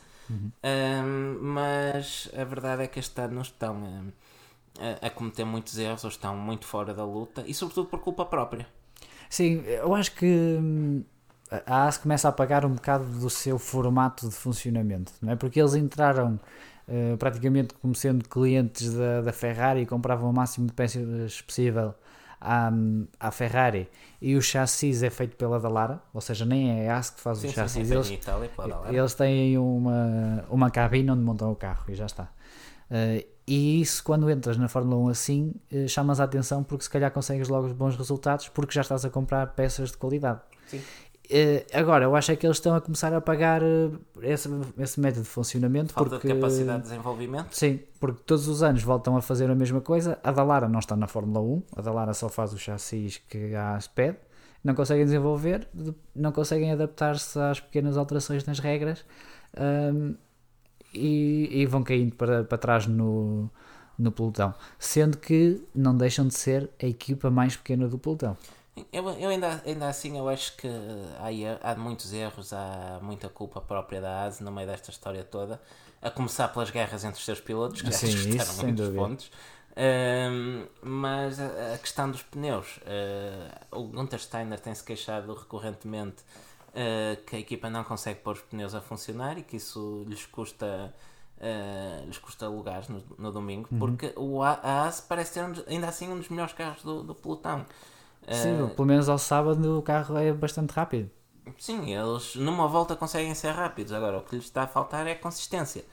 [0.63, 1.03] Eh,
[1.41, 4.13] mas a verdade é que este ano estão
[4.79, 8.25] a, a cometer muitos erros, ou estão muito fora da luta, e sobretudo por culpa
[8.25, 8.67] própria.
[9.31, 10.27] Sim, eu acho que
[10.61, 11.03] hum,
[11.67, 15.37] a AS começa a pagar um bocado do seu formato de funcionamento, não é?
[15.37, 16.39] Porque eles entraram
[16.89, 21.95] eh, praticamente como sendo clientes da, da Ferrari e compravam o máximo de peças possível
[22.41, 22.73] à,
[23.21, 23.89] à Ferrari
[24.21, 27.39] e o chassis é feito pela Dallara, ou seja, nem é a AS que faz
[27.39, 28.11] Sim, o chassis, sim, eles,
[28.57, 28.97] pela Dallara.
[28.97, 32.29] eles têm uma, uma cabine onde montam o carro e já está.
[32.91, 36.91] Eh, e isso, quando entras na Fórmula 1 assim, eh, chamas a atenção porque se
[36.91, 40.41] calhar consegues logo bons resultados porque já estás a comprar peças de qualidade.
[40.69, 40.81] Sim.
[41.33, 43.91] Eh, agora, eu acho é que eles estão a começar a pagar eh,
[44.23, 44.49] esse,
[44.79, 47.49] esse método de funcionamento Falta porque, de capacidade de desenvolvimento.
[47.57, 50.19] Sim, porque todos os anos voltam a fazer a mesma coisa.
[50.25, 53.77] A Dallara não está na Fórmula 1, a Dallara só faz os chassis que a
[53.77, 54.19] AS pede,
[54.65, 59.05] não conseguem desenvolver, de- não conseguem adaptar-se às pequenas alterações nas regras
[59.57, 60.17] hum,
[60.95, 63.51] e, e vão caindo para, para trás no,
[63.99, 64.55] no pelotão.
[64.79, 68.37] Sendo que não deixam de ser a equipa mais pequena do pelotão.
[68.93, 70.69] Eu, eu ainda, ainda assim eu acho que
[71.19, 75.61] há, há muitos erros, há muita culpa própria da ASE no meio desta história toda,
[76.01, 78.69] a começar pelas guerras entre os seus pilotos, que já Sim, nos isso, custaram sem
[78.69, 79.31] muitos pontos.
[79.77, 86.23] Ahm, mas a, a questão dos pneus, ah, o Gunther Steiner tem-se queixado recorrentemente
[86.75, 90.27] ah, que a equipa não consegue pôr os pneus a funcionar e que isso lhes
[90.27, 90.95] custa
[91.41, 93.79] ah, lhes custa lugares no, no domingo, Uhum.
[93.79, 97.03] porque o A- a ASE parece ter um ainda assim um dos melhores carros do,
[97.03, 97.67] do pelotão.
[98.31, 101.11] Sim, Ah, pelo menos ao sábado o carro é bastante rápido.
[101.59, 103.93] Sim, eles numa volta conseguem ser rápidos.
[103.93, 105.85] Agora, o que lhes está a faltar é consistência.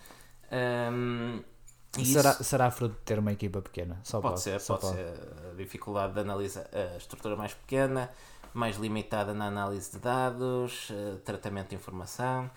[0.52, 1.57] Ahm, e
[2.06, 4.00] Será, isso será fruto de ter uma equipa pequena?
[4.04, 5.14] Só pode ser, só pode ser
[5.52, 8.10] a dificuldade de analisar a estrutura mais pequena,
[8.54, 12.50] mais limitada na análise de dados, eh, tratamento de informação.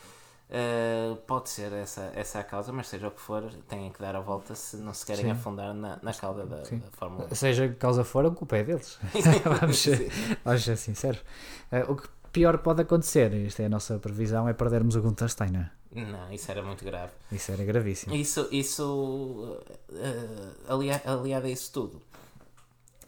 [0.53, 4.17] Eh, pode ser essa, essa a causa, mas seja o que for, têm que dar
[4.17, 5.31] a volta se não se querem Sim.
[5.31, 7.35] afundar na, na cauda da, da Fórmula 1.
[7.37, 8.99] Seja que causa for, a culpa é deles.
[9.61, 10.11] vamos, ser,
[10.45, 11.23] vamos ser sinceros.
[11.71, 15.29] Eh, o que pior pode acontecer, isto é a nossa previsão, é perdermos o Gunther
[15.29, 15.71] Steiner.
[15.93, 17.13] Não, isso era muito grave.
[17.33, 18.15] Isso era gravíssimo.
[18.15, 19.59] Isso, isso
[19.93, 20.29] eh,
[20.69, 22.01] alia- aliado a isso tudo,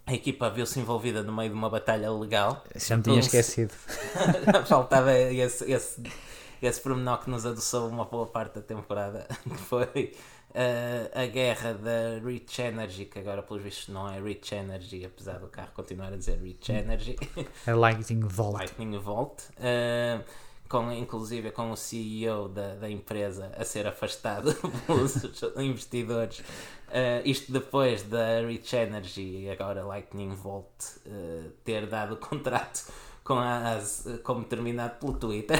[0.05, 2.64] a equipa viu-se envolvida no meio de uma batalha legal.
[2.75, 3.73] Já me tinha Um- esquecido.
[4.66, 6.03] Faltava esse, esse,
[6.61, 10.12] esse pormenor que nos adoçou uma boa parte da temporada, que foi
[10.53, 15.38] eh, a guerra da Rich Energy, que agora pelos vistos não é Rich Energy, apesar
[15.38, 17.16] do carro continuar a dizer Rich Energy,
[17.66, 18.55] A Lightning Volt.
[18.59, 20.18] Lightning Volt, eh,
[20.72, 24.54] com, inclusive com o CEO da, da empresa a ser afastado
[24.87, 25.14] pelos
[25.58, 26.42] investidores.
[26.90, 30.66] Eh, isto depois da Rich Energy e agora Lightning Volt
[31.04, 32.90] eh, ter dado o contrato
[33.24, 35.58] com AS como terminado pelo Twitter.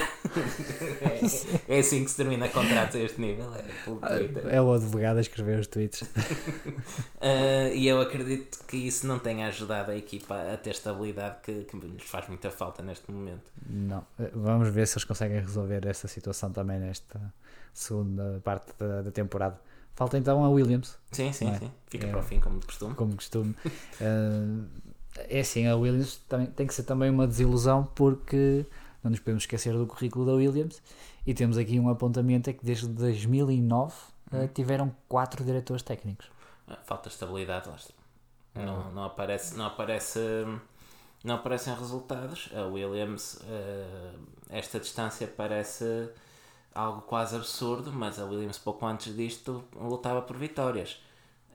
[1.01, 1.19] é,
[1.77, 4.47] é assim que se termina contratos a este nível, é pelo Twitter.
[4.53, 6.01] É o advogado a escrever os tweets.
[6.01, 11.63] Uh, e eu acredito que isso não tenha ajudado a equipa a ter estabilidade que,
[11.63, 13.51] que lhes faz muita falta neste momento.
[13.65, 14.05] Não.
[14.33, 17.33] Vamos ver se eles conseguem resolver esta situação também nesta
[17.73, 19.59] segunda parte da, da temporada.
[19.95, 21.59] Falta então a Williams, Sim, sim, é?
[21.59, 21.71] sim.
[21.85, 22.09] Fica É.
[22.09, 22.95] para o fim, como de costume.
[22.95, 23.55] como costume.
[24.01, 28.65] Eh, é assim, a Williams também, tem que ser também uma desilusão porque
[29.03, 30.81] não nos podemos esquecer do currículo da Williams
[31.25, 33.93] e temos aqui um apontamento é que desde 2009
[34.31, 36.27] eh, tiveram quatro diretores técnicos.
[36.67, 37.93] Ah, Falta estabilidade, lá está.
[38.55, 40.19] Não, não, aparece, não, aparece,
[41.23, 42.49] não aparecem resultados.
[42.55, 46.09] A Williams, uh, esta distância parece
[46.73, 51.01] algo quase absurdo, mas a Williams, pouco antes disto, lutava por vitórias.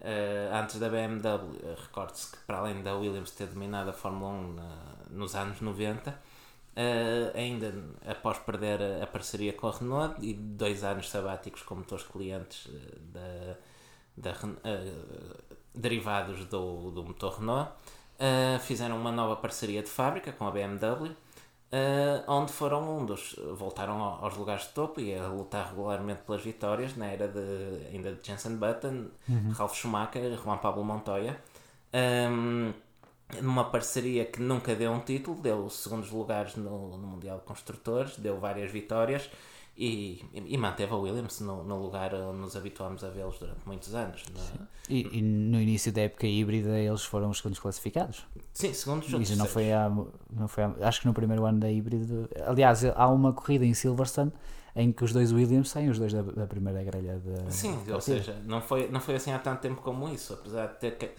[0.00, 4.30] Uh, antes da BMW, uh, recorde-se que, para além da Williams ter dominado a Fórmula
[4.32, 7.74] 1 na- nos anos 90, uh, ainda
[8.06, 12.68] após perder a, a parceria com a Renault e dois anos sabáticos como motores clientes
[13.12, 13.56] da
[14.16, 14.32] da
[14.64, 14.92] eh,
[15.74, 17.70] derivados do, do motor Renault,
[18.18, 21.14] eh, fizeram uma nova parceria de fábrica com a BMW,
[21.72, 23.36] eh, onde foram um dos.
[23.54, 27.86] voltaram ao- aos lugares de topo e a lutar regularmente pelas vitórias, na era de,
[27.92, 29.08] ainda de Jensen Button,
[29.56, 31.38] Ralf Schumacher e Juan Pablo Montoya.
[31.92, 32.72] Ehm,
[33.42, 38.16] numa parceria que nunca deu um título, deu segundos lugares no, no Mundial de Construtores,
[38.16, 39.30] deu várias vitórias
[39.78, 43.94] e, e manteve a Williams no, no lugar onde nos habituámos a vê-los durante muitos
[43.94, 44.24] anos.
[44.34, 48.26] na- E, e no início da época híbrida eles foram os segundos classificados.
[48.52, 49.66] Sim, segundos Isso não foi,
[50.34, 52.28] não foi acho que no primeiro ano da híbrida.
[52.46, 54.32] Aliás, há uma corrida em Silverstone
[54.74, 57.94] em que os dois Williams saem os dois da, da primeira grelha de Sim, da
[57.94, 60.96] ou seja, não foi, não foi assim há tanto tempo como isso, apesar de ter
[60.98, 61.10] que.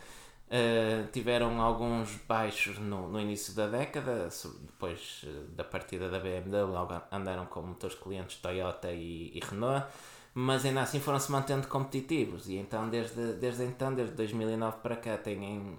[0.52, 4.30] Eh, tiveram alguns baixos no, no início da década,
[4.62, 9.86] depois eh, da partida da BMW, andaram com motores clientes Toyota e, e Renault,
[10.34, 12.48] mas ainda assim foram-se mantendo competitivos.
[12.50, 15.78] E então, desde, desde então, desde 2009 para cá, têm,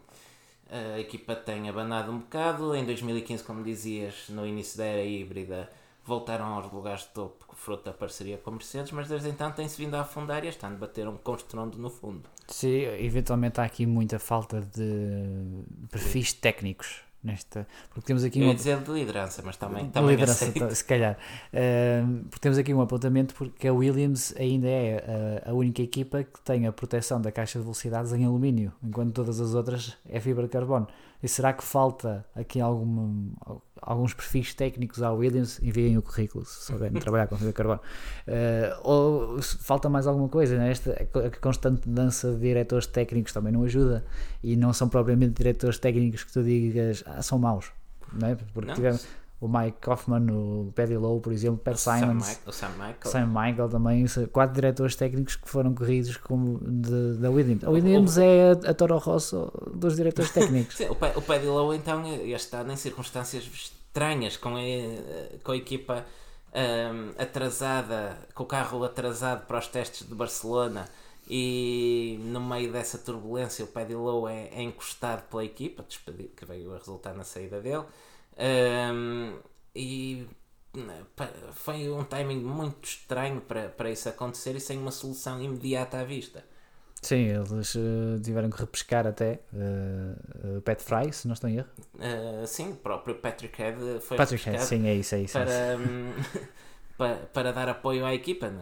[0.71, 2.75] a equipa tem abanado um bocado.
[2.75, 5.69] Em 2015, como dizias, no início da era híbrida,
[6.11, 9.79] voltaram aos lugares de topo, fruto da parceria com a Mercedes, mas desde então tem-se
[9.83, 12.29] vindo a afundar e este ano bateram com estrondo no fundo.
[12.49, 17.67] Sim, eventualmente há aqui muita falta de perfis técnicos nesta.
[17.91, 20.59] Porque temos aqui Eu uma ia dizer de liderança, mas também, também liderança, aceito.
[20.69, 21.17] tá- se calhar.
[21.53, 26.25] Ahm, porque temos aqui um apontamento porque a Williams ainda é ah, a única equipa
[26.25, 30.19] que tem a proteção da caixa de velocidades em alumínio, enquanto todas as outras é
[30.19, 30.87] fibra de carbono.
[31.23, 35.61] E será que falta aqui alguma, alguns perfis técnicos à Williams?
[35.63, 37.81] Enviem o currículo se souberem trabalhar com fibra de carbono.
[38.27, 40.57] Ah, ou se falta mais alguma coisa?
[40.57, 40.71] Né?
[40.71, 44.05] Esta a constante dança de diretores técnicos também não ajuda
[44.43, 47.73] e não são propriamente diretores técnicos que tu digas ah, são maus.
[48.13, 48.37] Não é?
[48.53, 49.07] Porque Não, tivemos
[49.41, 52.97] o Mike Kaufman, o Paddy Lowe, por exemplo, Pat Sam Simons, Mi- o Sam Michael.
[53.05, 57.65] Sam Michael também, quatro diretores técnicos que foram corridos como de, da Williams.
[57.65, 60.77] A Williams é a, a Toro Rosso dos diretores técnicos.
[60.77, 64.61] Sim, o, o Paddy Lowe então ano em circunstâncias estranhas com a,
[65.43, 66.05] com a equipa
[66.55, 70.87] ahm, atrasada, com o carro atrasado para os testes de Barcelona
[71.29, 76.45] e no meio dessa turbulência o Paddy Lowe é, é encostado pela equipa, despedido, que
[76.45, 77.85] veio a resultar na saída dele
[78.37, 79.39] Ahm,
[79.75, 80.27] e
[80.75, 81.03] né,
[81.53, 86.05] foi um timing muito estranho para, para isso acontecer e sem uma solução imediata à
[86.05, 86.45] vista.
[87.03, 91.57] Sim, eles eh, tiveram que repescar até uh, uh, Pat Fry, se não estou em
[91.57, 91.69] erro.
[91.99, 95.39] Ah, sim, o próprio Patrick Head foi Patrick Head, sim, é isso, é isso.
[95.39, 95.51] é isso.
[95.51, 96.13] para, hum,
[96.99, 98.53] para, para dar apoio à equipa.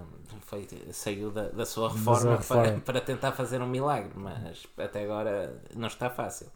[0.42, 2.62] Foi, saiu da, da sua reforma, reforma.
[2.62, 6.46] Para, para tentar fazer um milagre, mas até agora não está fácil.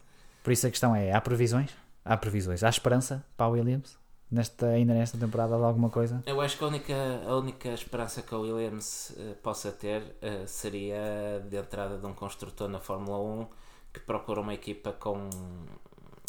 [0.41, 1.69] Por isso a questão é: há previsões?
[2.05, 2.63] Há previsões.
[2.63, 3.97] Há esperança para a Williams?
[4.29, 6.23] Nesta, ainda nesta temporada de alguma coisa?
[6.25, 10.43] Eu acho que a única, a única esperança que a Williams eh, possa ter eh,
[10.47, 13.47] seria de entrada de um construtor na Fórmula 1
[13.93, 15.29] que procura uma equipa com,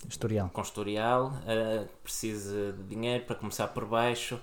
[0.06, 0.50] Historial.
[0.52, 4.38] com historial, eh, que precise de dinheiro para começar por baixo.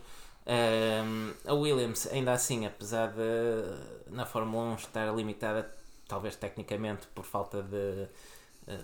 [1.45, 5.71] A Williams, ainda assim, apesar de na Fórmula 1 estar limitada,
[6.07, 8.07] talvez tecnicamente por falta de,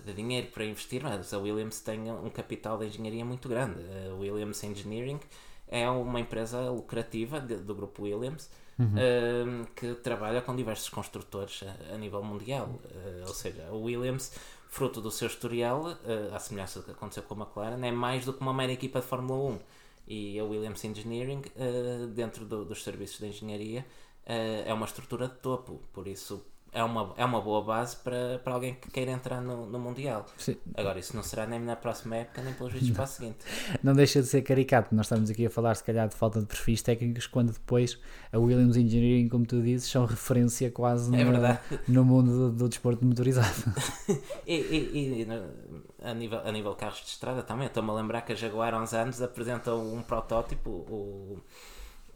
[0.04, 3.80] de dinheiro para investir, mas a Williams tem um capital de engenharia muito grande.
[4.10, 5.20] A Williams Engineering
[5.68, 8.86] é uma empresa lucrativa de, do grupo Williams uhum.
[8.86, 12.66] uh, que trabalha com diversos construtores a, a nível mundial.
[12.66, 14.32] Uh, ou seja, a Williams,
[14.68, 15.96] fruto do seu historial,
[16.34, 19.00] à semelhança do que aconteceu com a McLaren, é mais do que uma mera equipa
[19.00, 19.58] de Fórmula 1.
[20.10, 21.42] E a Williams Engineering,
[22.14, 23.84] dentro do, dos serviços de engenharia,
[24.24, 25.82] é uma estrutura de topo.
[25.92, 26.42] Por isso,
[26.72, 30.26] é uma, é uma boa base para, para alguém que queira entrar no, no Mundial.
[30.36, 30.56] Sim.
[30.74, 33.38] Agora, isso não será nem na próxima época, nem pelos vídeos para a seguinte.
[33.82, 34.94] Não deixa de ser caricato.
[34.94, 37.98] Nós estamos aqui a falar, se calhar, de falta de perfis técnicos, quando depois
[38.32, 41.32] a Williams Engineering, como tu dizes, são referência quase é no,
[41.88, 43.72] no mundo do, do desporto motorizado.
[44.46, 45.26] e, e, e,
[46.02, 48.74] a, nível, a nível de carros de estrada também, estou-me a lembrar que a Jaguar
[48.74, 51.42] há uns anos apresentou um protótipo, o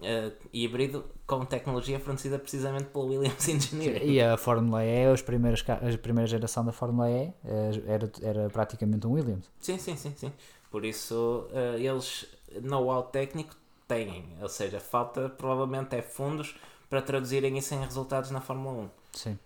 [0.03, 4.05] uh, híbrido com tecnologia fornecida precisamente pela Williams Engineering.
[4.05, 8.51] E a Fórmula E, os primeiros, a primeira geração da Fórmula E eh, era, era
[8.51, 9.51] praticamente um Williams.
[9.61, 10.13] Sim, sim, sim.
[10.17, 10.33] sim.
[10.71, 12.27] Por isso, uh, eles,
[12.63, 13.55] know-how técnico,
[13.87, 14.25] têm.
[14.41, 16.55] Ou seja, falta provavelmente é fundos
[16.89, 18.91] para traduzirem isso em resultados na Fórmula 1.
[19.13, 19.39] Sim.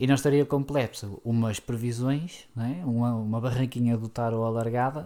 [0.00, 2.82] E não estaria completo umas previsões, é?
[2.86, 5.04] uma, uma barranquinha do taro alargada,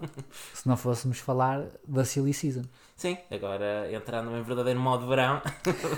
[0.53, 2.61] se não fôssemos falar da Silly Season.
[2.95, 5.41] Sim, agora entrando em verdadeiro modo verão,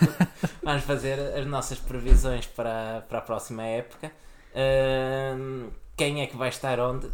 [0.64, 4.12] vamos fazer as nossas previsões para, para a próxima época.
[4.56, 7.08] Uh, quem é que vai estar onde?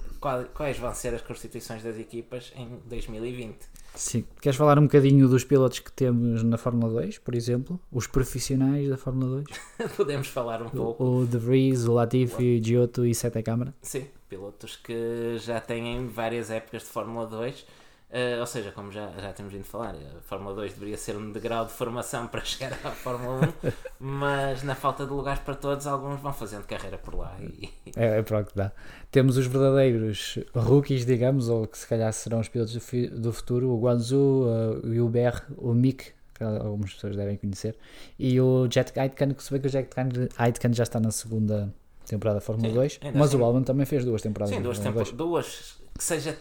[0.54, 3.58] Quais vão ser as constituições das equipas em 2020?
[3.96, 4.26] Sim.
[4.42, 7.80] Queres falar um bocadinho dos pilotos que temos na Fórmula 2, por exemplo?
[7.92, 9.44] Os profissionais da Fórmula
[9.78, 9.94] 2?
[9.96, 11.04] Podemos falar um pouco.
[11.04, 13.74] O, De Vries, o Latifi, o Giotto e Sete Câmara?
[13.82, 17.66] Sim, pilotos que já têm várias épocas de Fórmula 2
[18.14, 21.32] Uh, ou seja, como já, já temos vindo falar, a Fórmula 2 deveria ser um
[21.32, 25.88] degrau de formação para chegar à Fórmula 1, mas na falta de lugares para todos,
[25.88, 27.36] alguns vão fazendo carreira por lá.
[27.42, 27.70] E...
[27.96, 28.72] É, é para o que dá.
[29.12, 33.70] Temos os verdadeiros rookies, digamos, ou que se calhar serão os pilotos do, do futuro:
[33.70, 37.76] o Guanzu, uh, o Hubert, o Mick, que algumas pessoas devem conhecer,
[38.18, 39.90] e o Jet Aitken, que se vê que o Jet
[40.38, 41.74] Aitken já está na segunda
[42.06, 44.56] temporada da Fórmula Sim, 2, mas assim, o Albon também fez duas temporadas.
[44.56, 46.38] Sim, duas, tempo, duas que seja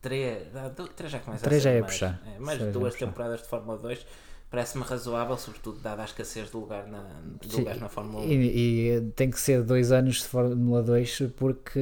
[0.00, 0.48] três,
[0.96, 2.22] três já começa a já é mais, puxar.
[2.26, 4.06] É, mais duas temporadas de Fórmula 2
[4.50, 7.06] parece-me razoável, sobretudo dada a escassez de, lugar na,
[7.40, 8.28] de lugares na Fórmula 1.
[8.28, 11.78] E, e, tem que ser dois anos de Fórmula 2 porque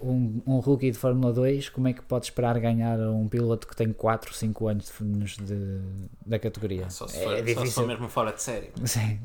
[0.00, 3.76] um, um rookie de Fórmula 2, como é que pode esperar ganhar um piloto que
[3.76, 4.90] tem 4, 5 anos
[5.36, 5.80] de, de,
[6.24, 6.86] da categoria?
[6.86, 7.60] Ah, só, se for, é difícil.
[7.60, 8.70] só se for mesmo fora de série.
[8.86, 9.20] Sim.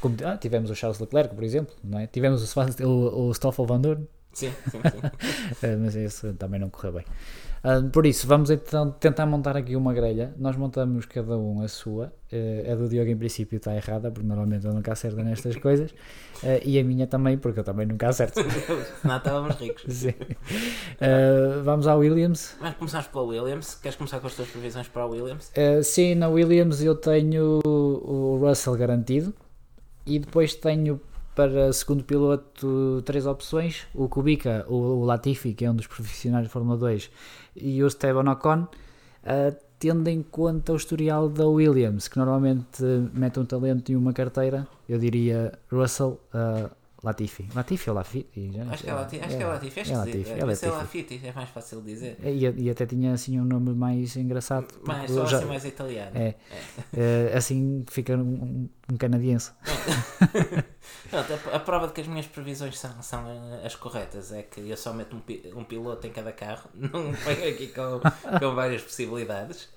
[0.00, 2.06] Como, ah, tivemos o Charles Leclerc, por exemplo, não é?
[2.06, 4.06] tivemos o, o, o Stoffel Van Dorn.
[4.32, 5.62] Sim, sim, sim.
[5.62, 7.04] Eh, mas isso também não correu bem.
[7.64, 10.34] Uh, por isso, vamos então tentar montar aqui uma grelha.
[10.36, 12.12] Nós montamos cada um a sua.
[12.32, 15.92] Uh, a do Diogo, em princípio, está errada, porque normalmente eu nunca acerto nestas coisas.
[16.42, 18.40] Uh, e a minha também, porque eu também nunca acerto.
[19.04, 19.84] Não, estávamos ricos.
[19.94, 20.14] Sim.
[21.62, 22.56] vamos ao Williams.
[22.60, 23.76] Mas começamos pela Williams.
[23.76, 25.52] Queres começar com as tuas previsões para a Williams?
[25.84, 29.32] sim, na Williams eu tenho o Russell garantido.
[30.04, 31.00] E depois tenho
[31.34, 36.52] para segundo piloto três opções: o Kubica, o, Latifi, que é um dos profissionais de
[36.52, 37.10] Fórmula 2,
[37.56, 43.40] e o Esteban Ocon, uh, tendo em conta o historial da Williams, que normalmente mete
[43.40, 46.70] um talento e uma carteira, eu diria Russell, uh,
[47.02, 47.48] Latifi.
[47.52, 48.52] Latifi ou Lafiti?
[48.70, 49.24] Acho que é Latifi.
[49.24, 49.80] Acho que é Latifi.
[49.80, 50.30] Acho é Latifi.
[50.30, 50.66] É, é Latifi.
[50.66, 52.16] Lafiti, é mais fácil de dizer.
[52.22, 54.68] E, e, até tinha assim um nome mais engraçado.
[54.86, 56.16] Mais, só já, assim mais italiano.
[56.16, 56.34] É.
[56.96, 57.36] é.
[57.36, 59.50] assim fica um, um canadiense.
[61.10, 63.24] Pronto, a, a, prova de que as minhas previsões são, são
[63.64, 67.48] as corretas é que eu só meto um, um piloto em cada carro, não venho
[67.48, 68.00] aqui com,
[68.38, 69.68] com várias possibilidades.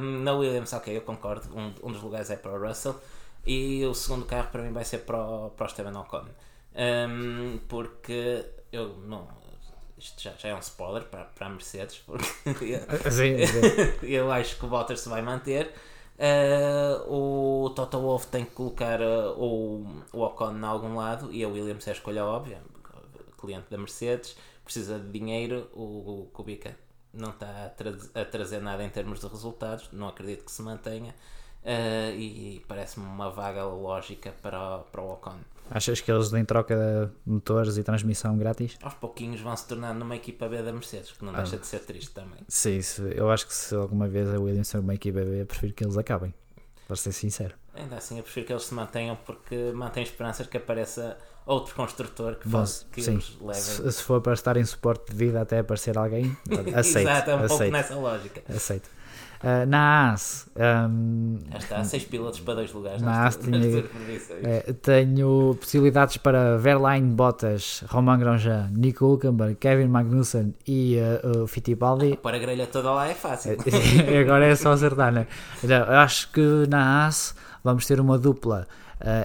[0.00, 2.98] Um, na Williams, ok, eu concordo, um, um dos lugares é para o Russell
[3.46, 6.24] e o segundo carro para mim vai ser para o, para o Esteban Ocon.
[6.74, 9.28] Um, porque eu não.
[9.96, 13.96] Isto já, já é um spoiler para, para a Mercedes, porque eu, sim, sim.
[14.06, 15.72] eu acho que o Bottas se vai manter.
[16.16, 21.42] Uh, o Toto Wolff tem que colocar uh, o, o Ocon em algum lado e
[21.42, 22.60] a Williams é a escolha óbvia.
[23.38, 25.68] Cliente da Mercedes precisa de dinheiro.
[25.72, 26.76] O, o Kubica
[27.12, 29.88] não está a, tra a, trazer nada em termos de resultados.
[29.92, 31.14] Não acredito que se mantenha.
[31.62, 35.38] Uh, e parece-me uma vaga lógica para, o, para o Ocon.
[35.70, 38.76] Achas que eles em troca de motores e transmissão grátis?
[38.82, 41.38] Aos pouquinhos vão se tornar numa equipa B da Mercedes, que não ah.
[41.38, 42.38] deixa de ser triste também.
[42.48, 42.80] Sim,
[43.14, 45.84] eu acho que se alguma vez a Williams ser uma equipa B, eu prefiro que
[45.84, 46.34] eles acabem,
[46.86, 47.54] para ser sincero.
[47.74, 52.36] Ainda assim, eu prefiro que eles se mantenham porque mantém esperanças que apareça outro construtor
[52.36, 53.60] que, Mas, que sim, os leve.
[53.60, 56.36] Se, se, for para estar em suporte de vida até aparecer alguém,
[56.74, 57.08] aceito.
[57.08, 58.42] Exato, é um aceito, pouco nessa lógica.
[58.48, 58.88] Aceito.
[59.44, 63.02] Uh, na AS, um, está, 6 pilotos para dois lugares.
[63.02, 64.40] Na tinha- tuas previsões.
[64.42, 71.46] eh, tenho possibilidades para Verlaine, Bottas, Romain Grosjean, Nico Hülkenberg, Kevin Magnussen e uh, o
[71.46, 72.16] Fittipaldi.
[72.16, 73.58] Para a grelha toda lá é fácil.
[74.22, 75.26] Agora é só acertar, né?
[75.62, 78.66] Então, eu acho que na AS vamos ter uma dupla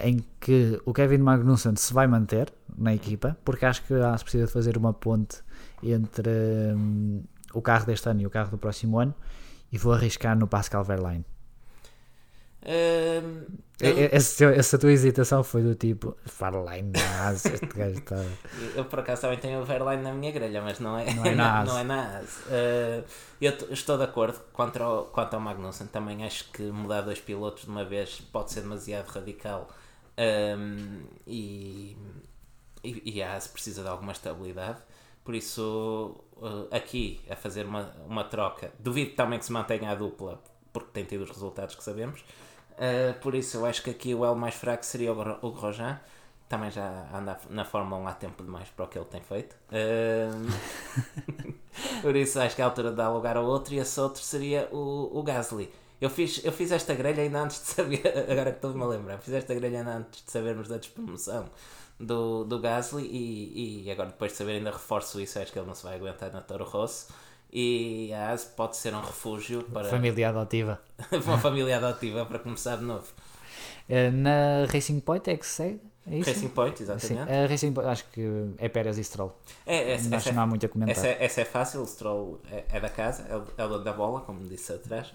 [0.03, 4.23] em que o Kevin Magnussen se vai manter na equipa, porque acho que a AS
[4.23, 5.37] precisa de fazer uma ponte
[5.81, 6.29] entre
[6.75, 9.13] hum, o carro deste ano e o carro do próximo ano.
[9.71, 11.25] E vou arriscar no Pascal Verlaine.
[14.11, 17.45] Esse- essa tua hesitação foi do tipo Verlaine na AS.
[17.45, 18.17] Este gajo está.
[18.75, 21.35] Eu por acaso também tenho o Verline na minha grelha, mas não é, Não é
[21.35, 22.21] na não é na.
[22.21, 23.03] Uh,
[23.39, 25.87] eu t- estou de acordo quanto ao, quanto ao Magnussen.
[25.87, 29.69] Também acho que mudar dois pilotos de uma vez pode ser demasiado radical
[30.57, 31.95] um, e,
[32.83, 34.79] e, e a AS precisa de alguma estabilidade.
[35.23, 39.95] Por isso, uh, aqui a fazer uma, uma troca, duvido também que se mantenha a
[39.95, 40.41] dupla,
[40.73, 42.21] porque tem tido os resultados que sabemos.
[42.73, 45.51] Uh, por isso, eu acho que aqui o L mais fraco seria o Gro- o
[45.51, 45.99] Grosjean.
[46.47, 49.55] Também já anda na Fórmula 1 há tempo demais para o que ele tem feito.
[49.69, 51.51] Uh,
[52.01, 53.73] por isso, acho que é a altura dar lugar ao outro.
[53.73, 55.71] E esse outro seria o, o Gasly.
[56.01, 59.17] Eu fiz, eu fiz esta grelha ainda antes de saber, agora que estou-me a lembrar,
[59.19, 61.49] fiz esta grelha ainda antes de sabermos da despromoção
[61.99, 65.67] do, do Gasly e, e agora depois de saber ainda reforço isso, acho que ele
[65.67, 67.07] não se vai aguentar na Toro Rosso
[67.51, 70.79] e a AS pode ser um refúgio para Família adotiva.
[71.25, 73.07] uma família adotiva para começar de novo.
[73.89, 75.81] Eh, Na Racing Point é que se segue?
[76.09, 76.29] É isso?
[76.29, 77.31] Racing Point, Sim, exatamente.
[77.31, 79.35] a Racing Point, acho que é Pérez e Stroll.
[79.65, 80.91] É, essa, acho que não há muito a comentar.
[80.91, 83.93] essa, essa é fácil, o Stroll é, é da casa, é o, é o da
[83.93, 85.13] bola, como disse atrás,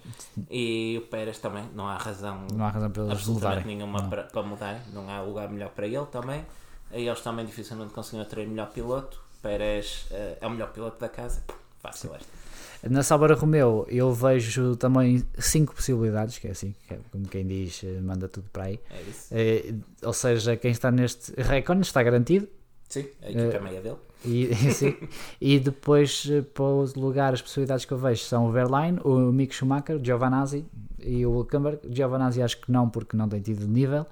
[0.49, 3.77] e o Pérez também, não há razão Não há razão para eles absolutamente mudarem.
[3.77, 6.45] nenhuma para, para mudar, não há lugar melhor para ele também.
[6.91, 9.19] E eles também dificilmente conseguiram atrair melhor piloto.
[9.41, 11.43] Pérez eh, é o melhor piloto da casa,
[11.81, 12.44] fácil esta.
[12.89, 17.45] Na Sauber Romeo eu vejo também cinco possibilidades, que é assim, que é como quem
[17.45, 18.79] diz, eh, manda tudo para aí.
[18.89, 19.27] É isso?
[19.31, 19.73] Eh,
[20.03, 21.33] ou seja, quem está neste.
[21.39, 22.47] Raikkonen está garantido.
[22.87, 23.97] Sim, a equipa é meia dele.
[24.23, 24.95] E, sim.
[25.41, 29.53] e depois, para o lugar, as possibilidades que eu vejo são o Verline, o Mick
[29.53, 30.65] Schumacher, o Giovanazzi
[30.99, 31.87] e o Hülkenberg.
[31.87, 34.05] O Giovanazzi acho que não, porque não tem tido nível.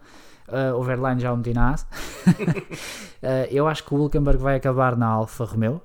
[0.47, 1.75] Eh, o Verline já o meti na.
[3.25, 5.81] Eh, eu acho que o Hülkenberg vai acabar na Alfa Romeo.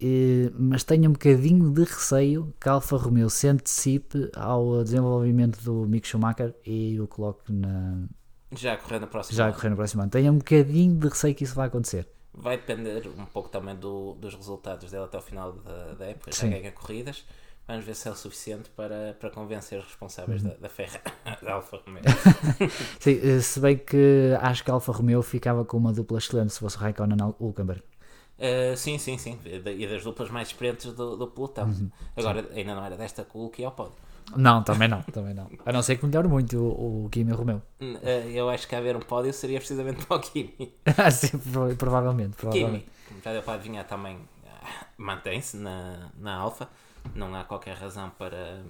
[0.00, 5.58] Eh, mas tenho um bocadinho de receio que a Alfa Romeo se antecipe ao desenvolvimento
[5.62, 8.06] do Mick Schumacher e o coloque na,
[8.52, 9.36] Já a correr na próxima.
[9.36, 10.10] já a correr no próximo ano.
[10.10, 12.06] Tenho um bocadinho de receio que isso vai acontecer.
[12.34, 16.30] Vai depender um pouco também do, dos resultados dele até ao final da, da época.
[16.30, 16.50] Já Sim.
[16.50, 17.24] ganha corridas.
[17.66, 20.50] Vamos ver se é o suficiente para, para convencer os responsáveis Uhum.
[20.50, 21.00] da, da Ferrari,
[21.42, 22.02] da Alfa Romeo.
[23.00, 26.52] Sim, eh, se bem que acho que a Alfa Romeo ficava com uma dupla excelente
[26.52, 27.82] se fosse Raikkonen e Hülkenberg.
[28.38, 29.38] Uh, sim, sim, sim.
[29.44, 31.68] E da- E das duplas mais experientes do, do pelotão.
[31.68, 31.90] Uhum.
[32.16, 33.94] Agora, ainda não era desta cool que é ao pódio.
[34.36, 35.48] Não, também não, também não.
[35.64, 37.62] A não ser que melhore muito o, o Kimi Romeo.
[37.80, 40.74] Hum, uh, eu acho que haver um pódio seria precisamente para o Kimi.
[41.12, 42.36] Sim, prova- provavelmente.
[42.36, 42.84] provavelmente.
[42.84, 46.68] Kimi, como já deu para adivinhar, também ah, mantém-se na, na Alfa.
[47.14, 48.64] Não há qualquer razão para,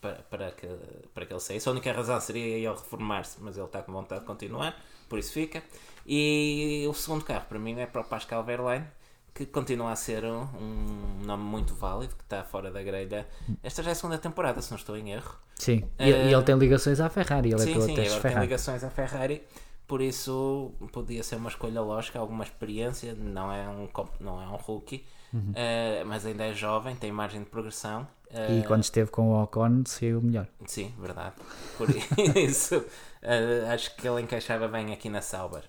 [0.00, 0.66] para, para, que,
[1.14, 1.68] para que ele saísse.
[1.68, 4.74] A única razão seria ele reformar-se, mas ele está com vontade de continuar,
[5.10, 5.62] por isso fica.
[6.06, 8.86] E o segundo carro, para mim, é para o Pascal Verlaine,
[9.34, 13.26] que continua a ser um, um nome muito válido, que está fora da grelha.
[13.62, 15.36] Esta já é a segunda temporada, se não estou em erro.
[15.54, 18.36] Sim, e, e ele tem ligações à Ferrari, ele é sim, piloto sim, agora tem
[18.38, 19.42] ligações à Ferrari,
[19.86, 23.88] por isso podia ser uma escolha lógica, alguma experiência, não é um,
[24.20, 25.04] não é um rookie,
[25.54, 28.06] eh, mas ainda é jovem, tem margem de progressão.
[28.30, 28.60] eh, Uhum.
[28.60, 30.48] E quando esteve com o Ocon, saiu melhor.
[30.66, 31.34] Sim, verdade.
[31.76, 31.88] Por
[32.36, 32.84] isso,
[33.22, 35.64] eh, acho que ele encaixava bem aqui na Sauber.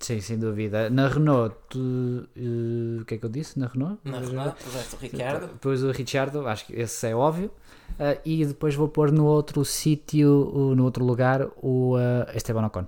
[0.00, 0.88] Sim, sem dúvida.
[0.88, 3.58] Na Renault, tu, eh, o que é que eu disse?
[3.58, 3.98] Na Renault?
[4.04, 5.46] Na Renault, puseste o Ricardo.
[5.48, 7.50] Depois o Richardo, acho que esse é óbvio.
[7.98, 12.86] Ah, e depois vou pôr no outro sítio, no outro lugar, o ah, Esteban Ocon.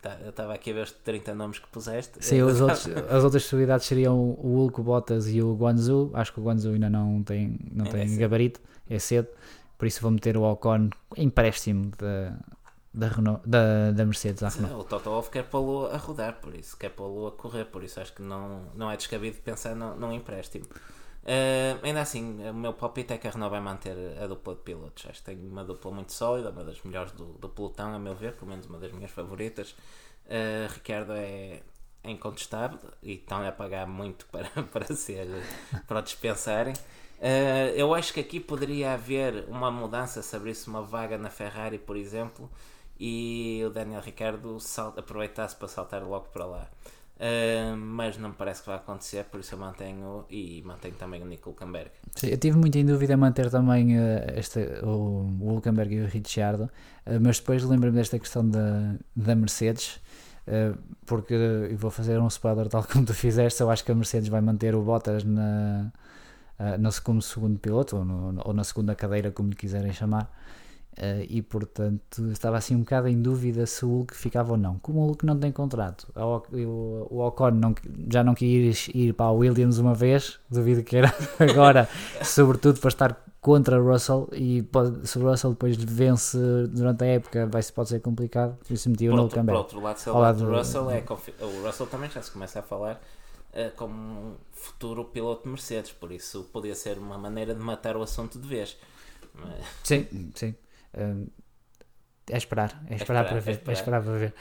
[0.00, 2.14] Tá, eu estava aqui a ver os 30 nomes que puseste.
[2.18, 6.10] Sim, os outros, as outras possibilidades seriam o Hulk, o Bottas e o Guanzu.
[6.12, 8.18] Acho que o Guanzu ainda não tem, não tem é cedo.
[8.18, 8.60] gabarito,
[8.90, 9.28] é cedo.
[9.78, 12.36] Por isso vou meter o Ocon empréstimo da,
[12.92, 14.74] da, Renault, da, da Mercedes à Renault.
[14.74, 18.00] O Toto Wolff quer pô-lo a rodar, por isso, quer pô-lo a correr, por isso
[18.00, 20.66] acho que não, não é descabido pensar no, num empréstimo.
[21.24, 24.60] Eh, ainda assim, o meu palpite é que a Renault vai manter a dupla de
[24.60, 25.06] pilotos.
[25.08, 28.14] Acho que tem uma dupla muito sólida, uma das melhores do, do pelotão, a meu
[28.14, 29.74] ver, pelo menos uma das minhas favoritas.
[30.28, 31.62] Eh, Ricardo é,
[32.02, 35.28] é incontestável e estão a pagar muito para, para, ser,
[35.86, 36.74] para o dispensarem.
[37.20, 41.78] Eh, eu acho que aqui poderia haver uma mudança se abrisse uma vaga na Ferrari,
[41.78, 42.50] por exemplo,
[43.04, 44.58] e o Daniel Ricardo
[44.96, 46.68] aproveitasse para saltar logo para lá.
[47.16, 51.20] Uh, mas não me parece que vai acontecer, por isso eu mantenho e mantenho também
[51.20, 51.90] o Nico Hulkenberg.
[52.14, 54.02] Sim, eu tive muito em dúvida manter também uh,
[54.36, 59.34] este, o, o Hulkenberg e o Ricciardo, uh, mas depois lembro-me desta questão da, da
[59.34, 60.00] Mercedes,
[61.04, 63.60] porque eu vou fazer um spoiler tal como tu fizeste.
[63.60, 65.92] Eu acho que a Mercedes vai manter o Bottas na,
[66.80, 70.28] no segundo, segundo piloto ou, no, ou na segunda cadeira, como lhe quiserem chamar.
[70.92, 74.78] Uh, e portanto estava assim um bocado em dúvida se o Hulk ficava ou não.
[74.78, 77.74] Como o Hulk não tem contrato, o, o Ocon não,
[78.10, 81.88] já não quis ir para a Williams uma vez, duvido que era agora,
[82.22, 84.28] sobretudo para estar contra Russell.
[84.34, 86.36] E pode, se o Russell depois vence
[86.68, 88.58] durante a época, vai, pode ser complicado.
[88.58, 91.02] Por isso metiu no Por outro lado, se é o lado do Russell, é,
[91.40, 93.00] o Russell também já se começa a falar.
[93.54, 97.96] Uh, como um futuro piloto de Mercedes, por isso podia ser uma maneira de matar
[97.96, 98.78] o assunto de vez.
[99.34, 99.64] Mas...
[99.84, 100.54] Sim, sim
[102.30, 103.72] é esperar, é, é esperar, para ver, é esperar.
[103.72, 104.34] é esperar para ver.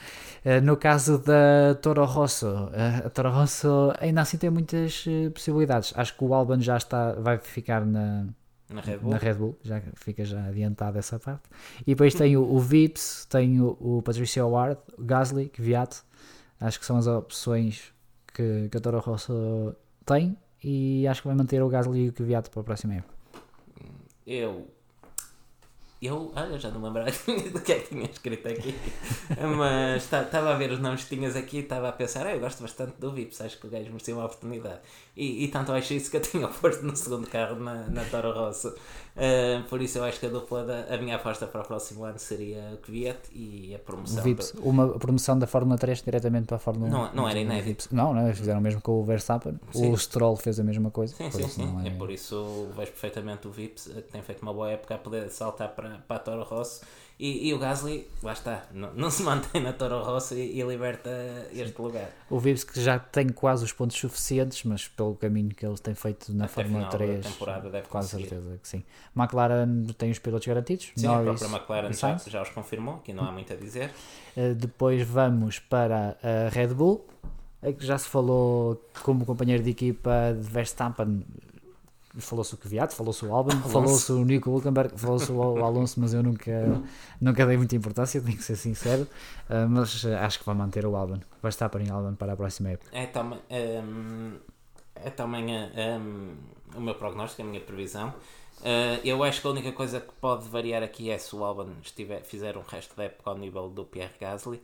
[0.46, 5.32] Uh, no caso da Toro Rosso, uh, a Toro Rosso ainda assim tem muitas uh,
[5.32, 5.94] possibilidades.
[5.96, 8.28] Acho que o Albon já está, vai ficar na,
[8.70, 9.12] na Red, Bull.
[9.12, 11.44] na Red Bull, já fica já adiantado essa parte.
[11.82, 16.02] E depois tem o, o Vips, tem o, o Patricio Ward, o Gasly, Kvyat.
[16.60, 17.92] Acho que são as opções
[18.34, 19.76] que, que a Toro Rosso
[20.06, 23.16] tem e acho que vai manter o Gasly e o Kvyat para a próxima época.
[24.28, 24.68] Eu
[26.02, 27.12] eu, olha, já não lembrava
[27.54, 28.76] do que é que tinha escrito aqui,
[29.58, 32.40] mas estava a ver os nomes que tinhas aqui e estava a pensar, ah, eu
[32.40, 34.80] gosto bastante do Vips, acho que o gajo merecia uma oportunidade.
[35.16, 38.32] E, e tanto acho isso que eu tinha posto no segundo carro na, na Toro
[38.32, 38.70] Rosso.
[38.70, 42.06] Uh, por isso eu acho que a dupla, da, a minha aposta para o próximo
[42.06, 44.24] ano seria o Kvyat e a promoção.
[44.24, 44.64] Vips, do...
[44.64, 46.92] uma promoção da Fórmula 3 diretamente para a Fórmula 1.
[46.92, 47.90] Não, não era inédito.
[47.92, 49.60] Não, não, fizeram o mesmo com o Verstappen.
[49.74, 49.92] Sim.
[49.92, 51.14] O Stroll fez a mesma coisa.
[51.14, 51.82] Sim, sim, sim.
[51.84, 51.90] É...
[51.90, 51.92] é...
[51.92, 55.76] por isso vejo perfeitamente o Vips, que tem feito uma boa época a poder saltar
[55.76, 56.82] para, para a Toro Rosso
[57.22, 60.64] e, e, o Gasly, lá está, não, não se mantém na Toro Rosso e, e,
[60.64, 61.12] liberta
[61.54, 62.10] este lugar.
[62.28, 65.94] O Vives que já tem quase os pontos suficientes, mas pelo caminho que ele tem
[65.94, 68.28] feito na Até Fórmula 3, temporada deve conseguir.
[68.28, 68.84] certeza que sim.
[69.16, 70.92] McLaren tem os pilotos garantidos.
[70.96, 73.92] Sim, Norris, a própria McLaren já, já os confirmou, que não há muito a dizer.
[74.36, 77.06] Uh, depois vamos para a Red Bull,
[77.78, 81.24] que já se falou como companheiro de equipa de Verstappen
[82.20, 86.22] falou-se o Kvyat, falou-se o Albon, falou-se o Nico Hulkenberg, falou-se o Alonso, mas eu
[86.22, 86.82] nunca,
[87.20, 89.08] nunca dei muita importância, tenho que ser sincero.
[89.50, 92.36] Uh, mas acho que vai manter o Albon, vai estar para em Albon para a
[92.36, 92.90] próxima época.
[92.92, 94.38] É também, um,
[94.96, 96.36] é também um,
[96.76, 98.10] o meu prognóstico, a minha previsão.
[98.60, 101.70] Uh, eu acho que a única coisa que pode variar aqui é se o Albon
[101.82, 104.62] estiver, fizer um resto da época ao nível do Pierre Gasly.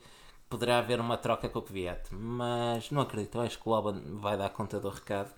[0.50, 3.38] Poderá haver uma troca com o Kvyat, mas não acredito.
[3.38, 5.30] Eu acho que o Albon vai dar conta do recado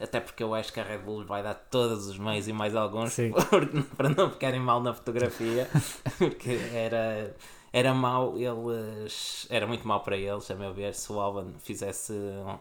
[0.00, 2.76] até porque eu acho que a Red Bull vai dar todos os meios e mais
[2.76, 3.16] alguns
[3.96, 5.68] para não ficarem mal na fotografia,
[6.18, 7.34] porque era,
[7.72, 12.12] era mau, eles era muito mau para eles, a meu ver, se o Albon fizesse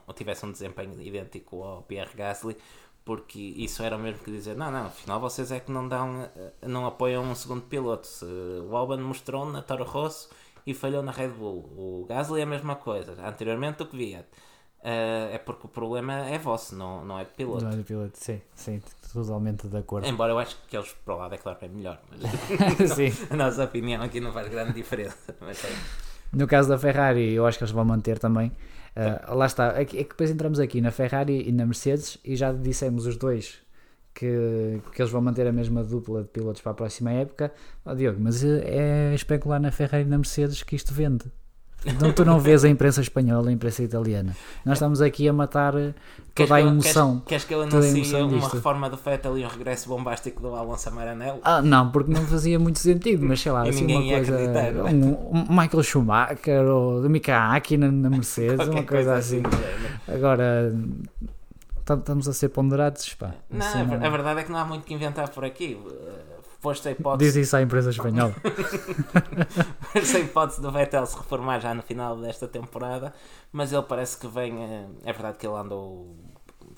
[0.05, 2.57] ou tivesse um desempenho idêntico ao Pierre Gasly,
[3.05, 6.29] porque isso era o mesmo que dizer, não, não, afinal vocês é que não dão,
[6.61, 8.05] não apoiam um segundo piloto.
[8.05, 10.29] Se o Albon mostrou na Toro Rosso
[10.65, 11.59] e falhou na Red Bull.
[11.77, 14.27] O Gasly é a mesma coisa, anteriormente o que via.
[14.80, 17.65] Uh, é porque o problema é vosso, não, não é de piloto.
[17.65, 20.07] Não é de piloto, sim, sim, totalmente de acordo.
[20.07, 23.11] Embora eu acho que eles para o lado é claro é melhor, mas sim.
[23.30, 25.36] a nossa opinião aqui não faz grande diferença.
[25.41, 25.69] Mas, é.
[26.32, 28.51] No caso da Ferrari, eu acho que eles vão manter também.
[28.95, 32.17] Uh, lá está, é que, é que depois entramos aqui na Ferrari e na Mercedes
[32.23, 33.59] e já dissemos os dois
[34.13, 37.53] que, que eles vão manter a mesma dupla de pilotos para a próxima época.
[37.86, 41.25] Oh, Diogo, mas é especular na Ferrari e na Mercedes que isto vende.
[41.86, 44.36] Então tu não vês a imprensa espanhola, a imprensa italiana.
[44.65, 45.73] Nós estamos aqui a matar
[46.34, 47.21] toda a emoção.
[47.25, 48.55] Queres, queres que eu anuncie uma disto.
[48.55, 51.39] reforma do Vettel e um regresso bombástico do Alonso Maranello?
[51.43, 54.39] Ah, não, porque não fazia muito sentido, mas sei lá, assim uma coisa.
[54.39, 54.84] É?
[54.84, 59.43] Um, um, Michael Schumacher ou do Mika Hakkinen na Mercedes, uma coisa, assim.
[59.45, 60.11] assim.
[60.11, 60.73] Agora
[61.82, 63.32] estamos a ser ponderados, pá.
[63.49, 65.78] Não, assim, a verdade é que não há muito que inventar por aqui
[66.61, 67.31] posto a hipótese.
[67.31, 68.35] Diz isso à empresa espanhola.
[69.93, 73.13] posto a hipótese do Vettel se reformar já no final desta temporada,
[73.51, 74.63] mas ele parece que vem.
[74.63, 76.15] Eh, é verdade que ele andou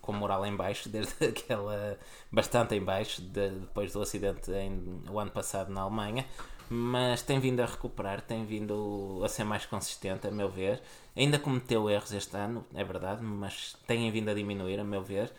[0.01, 1.97] com moral em baixo, desde aquela.
[2.31, 6.25] bastante em baixo, de, depois do acidente em, o ano passado na Alemanha,
[6.69, 10.81] mas tem vindo a recuperar, tem vindo a ser mais consistente, a meu ver.
[11.15, 15.31] Ainda cometeu erros este ano, é verdade, mas tem vindo a diminuir, a meu ver.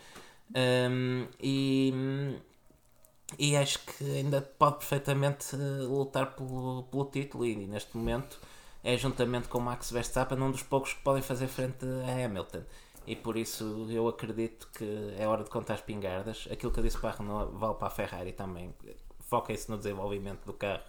[0.54, 2.40] Um, e
[3.38, 7.46] e acho que ainda pode perfeitamente eh, lutar pelo, pelo título.
[7.46, 8.38] E neste momento
[8.82, 12.62] é juntamente com Max Verstappen um dos poucos que podem fazer frente a Hamilton.
[13.06, 16.46] E por isso eu acredito que é hora de contar as pingardas.
[16.50, 18.74] Aquilo que eu disse para a Renault vale para a Ferrari também.
[19.20, 20.82] Foquem-se no desenvolvimento do carro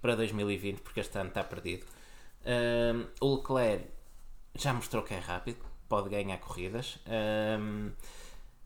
[0.00, 1.86] para 2020 porque este ano está perdido.
[2.44, 3.86] Um, o Leclerc
[4.54, 5.58] já mostrou que é rápido
[5.90, 6.98] pode ganhar corridas.
[7.06, 7.90] Um,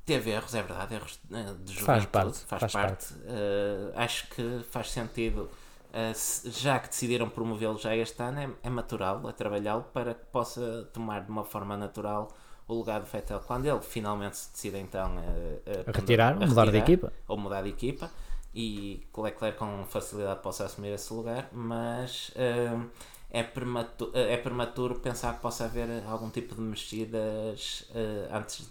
[0.05, 3.15] teve erros, é verdade, erros uh, de juventude, Faz parte, faz, faz parte.
[3.15, 5.51] Uh, acho que faz sentido,
[5.91, 10.15] uh, se- já que decidiram promovê-lo já este ano, é, é maturá-lo, é trabalhá-lo para
[10.15, 12.29] que possa tomar de uma forma natural
[12.67, 13.41] o lugar do Vettel.
[13.41, 17.13] Quando ele finalmente se decide então a, A retirar, a mudar de equipa.
[17.29, 18.11] ou mudar de equipa
[18.55, 22.89] e que Leclerc com facilidade possa assumir esse lugar, mas hum,
[23.31, 28.67] é, prematuro, é prematuro pensar que possa haver algum tipo de mexidas eh, antes,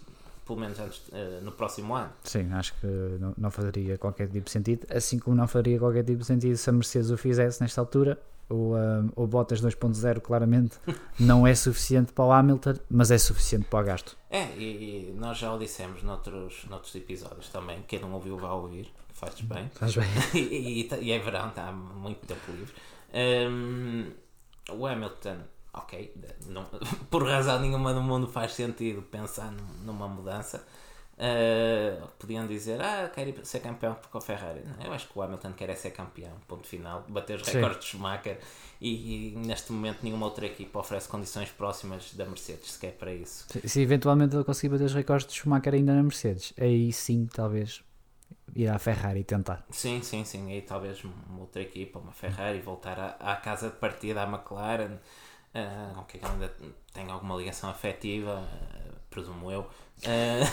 [0.46, 2.12] pelo menos antes, eh, no próximo ano.
[2.24, 2.88] Sim, acho que
[3.20, 6.58] não, não faria qualquer tipo de sentido, assim como não faria qualquer tipo de sentido
[6.58, 8.20] se a Mercedes o fizesse nesta altura.
[8.50, 10.78] O, um, o Bottas 2.0 claramente
[11.18, 14.18] não é suficiente para o Hamilton, mas é suficiente para o gasto.
[14.30, 17.82] É, e, e nós já o dissemos noutros, noutros episódios também.
[17.88, 19.66] Quem não ouviu, vai ouvir, fazes bem.
[19.68, 20.06] Estás bem?
[20.36, 22.74] e, e, e é verão, está muito tempo livre.
[23.14, 24.12] Hum,
[24.72, 25.38] o Hamilton,
[25.74, 26.14] ok,
[26.48, 26.66] não-
[27.10, 30.66] por razão nenhuma no mundo faz sentido pensar num- numa mudança.
[31.16, 34.62] Uh, podiam dizer, ah, quero ir ser campeão com a Ferrari.
[34.66, 37.54] Não, eu acho que o Hamilton quer é ser campeão, ponto final, bater os Sim.
[37.58, 38.40] recordes de Schumacher
[38.82, 43.46] e, e neste momento nenhuma outra equipa oferece condições próximas da Mercedes sequer para isso.
[43.48, 47.28] Se, se eventualmente ele conseguir bater os recordes de Schumacher ainda na Mercedes, aí sim,
[47.32, 47.84] talvez,
[48.56, 49.64] ir à Ferrari e tentar.
[49.70, 50.52] Sim, sim, sim.
[50.52, 54.98] Aí talvez uma outra equipa, uma Ferrari, voltar à, à casa de partida, à McLaren,
[55.54, 56.52] ah, com que ainda
[56.94, 59.68] tem alguma ligação afetiva, ah, presumo eu.
[60.06, 60.44] Ah,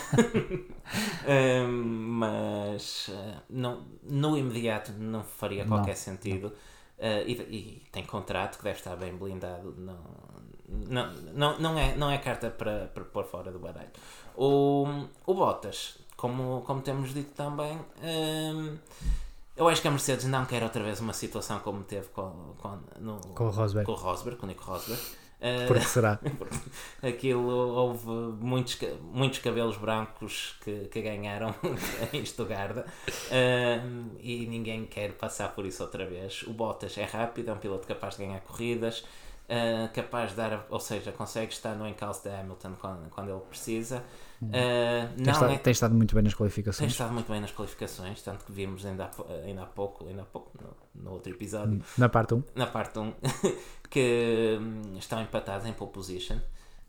[1.83, 3.11] mas
[3.49, 6.53] não, no imediato não faria Não, qualquer sentido.
[6.99, 9.75] Ah, e, e tem contrato que deve estar bem blindado.
[9.79, 9.99] Não,
[10.69, 13.91] não, não, não, é, não é carta para, para pôr fora do baralho.
[14.37, 14.87] O,
[15.27, 17.79] o Bottas, como, como temos dito também,
[19.61, 22.79] eu acho que a Mercedes não quer outra vez uma situação como teve com, com,
[22.99, 23.87] no, Com o Rosberg.
[23.87, 25.01] com o Rosberg, com o Nico Rosberg.
[25.41, 26.19] Uh, Porque será?
[27.03, 28.07] Aquilo houve
[28.45, 31.55] muitos, muitos cabelos brancos que, que ganharam
[32.13, 32.85] em Estugarda
[33.31, 36.43] Ahm, e ninguém quer passar por isso outra vez.
[36.43, 39.05] O Bottas é rápido, é um piloto capaz de ganhar corridas,
[39.49, 43.41] ah, capaz de dar, ou seja, consegue estar no encalço da Hamilton quando, quando ele
[43.41, 44.05] precisa.
[44.43, 46.93] Ah, Tem, estado, é, tem estado muito bem nas tem qualificações.
[46.93, 50.25] estado muito bem nas qualificações, tanto que vimos ainda há, ainda há pouco, ainda há
[50.25, 50.51] pouco
[50.95, 52.43] no, no outro episódio, Na parte 1.
[52.55, 53.13] na parte 1,
[53.91, 56.39] que hum, estão empatados em pole position.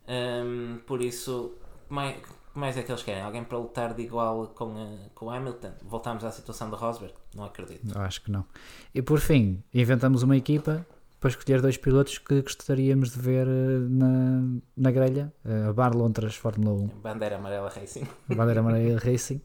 [0.07, 1.53] Hum, por isso,
[1.89, 2.15] mais,
[2.53, 3.21] mais é que eles querem?
[3.21, 5.71] Alguém para lutar de igual com, a- com o Hamilton?
[5.83, 7.13] Voltamos à situação de Rosberg?
[7.35, 7.97] Não acredito.
[7.99, 8.45] Acho que não.
[8.93, 10.85] E por fim, inventamos uma equipa
[11.21, 14.41] para escolher dois pilotos que gostaríamos de ver eh, na,
[14.75, 18.07] na grelha, eh, a Bar Lontras Fórmula 1, Bandeira amarela Racing.
[18.27, 19.39] Bandeira Amarela Racing.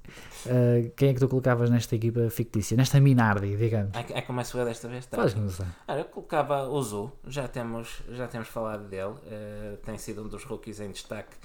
[0.46, 2.78] Eh, quem é que tu colocavas nesta equipa fictícia?
[2.78, 3.94] Nesta Minardi, digamos.
[3.94, 5.04] É, é como é sua desta vez?
[5.04, 5.18] Tá.
[5.18, 5.66] Podes começar.
[5.86, 10.28] Ora, eu colocava o Zu, já temos, já temos falado dele, eh, tem sido um
[10.28, 11.36] dos rookies em destaque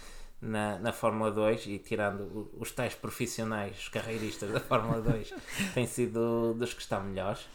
[0.42, 5.34] na, na Fórmula 2 e tirando os tais profissionais, os carreiristas da Fórmula 2,
[5.76, 7.46] tem sido dos que estão melhores.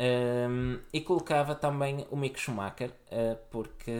[0.00, 3.90] Ehm, e colocava também o Mick Schumacher, eh, porque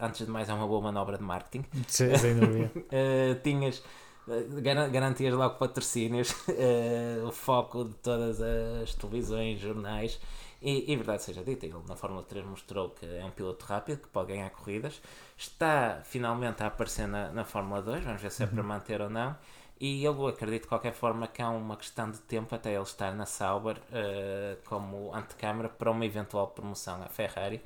[0.00, 1.64] antes de mais é uma boa manobra de marketing.
[1.86, 2.72] Sim, sem dúvida.
[2.90, 3.78] Uh, tinhas
[4.26, 10.20] uh, garan- garantias logo patrocínios, uh, o foco de todas as televisões, jornais.
[10.60, 14.00] E, e verdade seja dita, ele na Fórmula 3 mostrou que é um piloto rápido,
[14.00, 15.00] que pode ganhar corridas.
[15.36, 19.10] Está finalmente a aparecer na, na Fórmula 2, vamos ver se é para manter ou
[19.10, 19.36] não.
[19.78, 23.14] E eu acredito de qualquer forma que há uma questão de tempo até ele estar
[23.14, 27.60] na Sauber uh, como antecâmara para uma eventual promoção à Ferrari.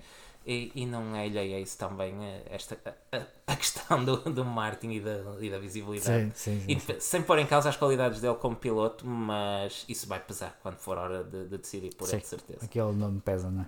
[0.47, 2.79] E, e não é alheio a isso também eh, esta,
[3.13, 3.19] a,
[3.53, 6.25] a- questão do, do marketing e da, e da visibilidade.
[6.25, 6.81] Sim, sim, E sim.
[6.95, 10.77] de- sem pôr em causa as qualidades dele como piloto, mas isso vai pesar quando
[10.79, 12.65] for hora de, de decidir por ele, de certeza.
[12.65, 13.67] Aquele nome pesa, não é?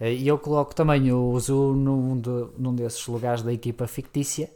[0.00, 4.50] Eh, E eu coloco também o Zu num, de- num desses lugares da equipa fictícia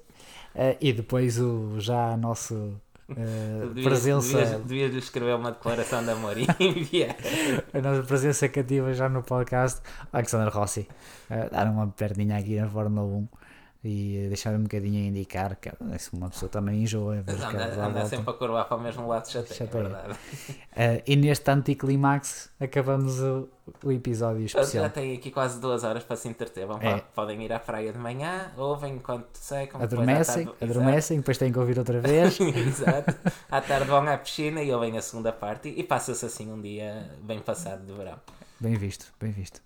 [0.80, 2.72] e depois o já nosso
[3.16, 7.16] eh, Devias- presença, Devias, devias escrever uma declaração de amor e enviar.
[7.72, 9.80] a nossa presença cativa já no podcast,
[10.12, 10.88] Alexander Rossi,
[11.30, 13.28] eh, dar uma perninha aqui na Fórmula 1
[13.84, 17.40] e deixar um bocadinho a indicar que eh, se uma pessoa também enjoa ver os
[17.40, 18.06] carros Anda, anda volta.
[18.08, 19.82] sempre a curvar para o mesmo lado, chateia, é Chateia.
[19.84, 20.18] verdade.
[20.76, 23.48] Eh, e neste anticlimax acabamos o,
[23.82, 24.84] o episódio especial.
[24.84, 26.64] Já tem aqui quase duas horas para se entreter.
[26.64, 27.00] Vão É.
[27.14, 29.82] Podem ir à praia de manhã, ouvem enquanto secam.
[29.82, 32.38] Adormecem, tarde- adormecem, depois têm que ouvir outra vez.
[32.40, 33.14] Exato.
[33.50, 37.10] À tarde vão à piscina e ouvem a segunda parte e passa-se assim um dia
[37.20, 38.14] bem passado de verão.
[38.60, 39.60] Bem visto, bem visto.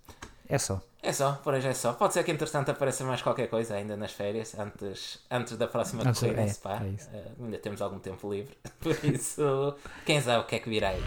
[0.49, 0.81] É só.
[1.03, 1.93] É só, por hoje é só.
[1.93, 6.03] Pode ser que entretanto apareça mais qualquer coisa ainda nas férias, antes, antes da próxima
[6.03, 6.81] Antes- corrida é, Spa.
[6.83, 7.15] é.
[7.17, 8.57] Eh, ainda temos algum tempo livre.
[8.79, 9.75] Por isso,
[10.05, 11.03] quem sabe o que é que virá aí.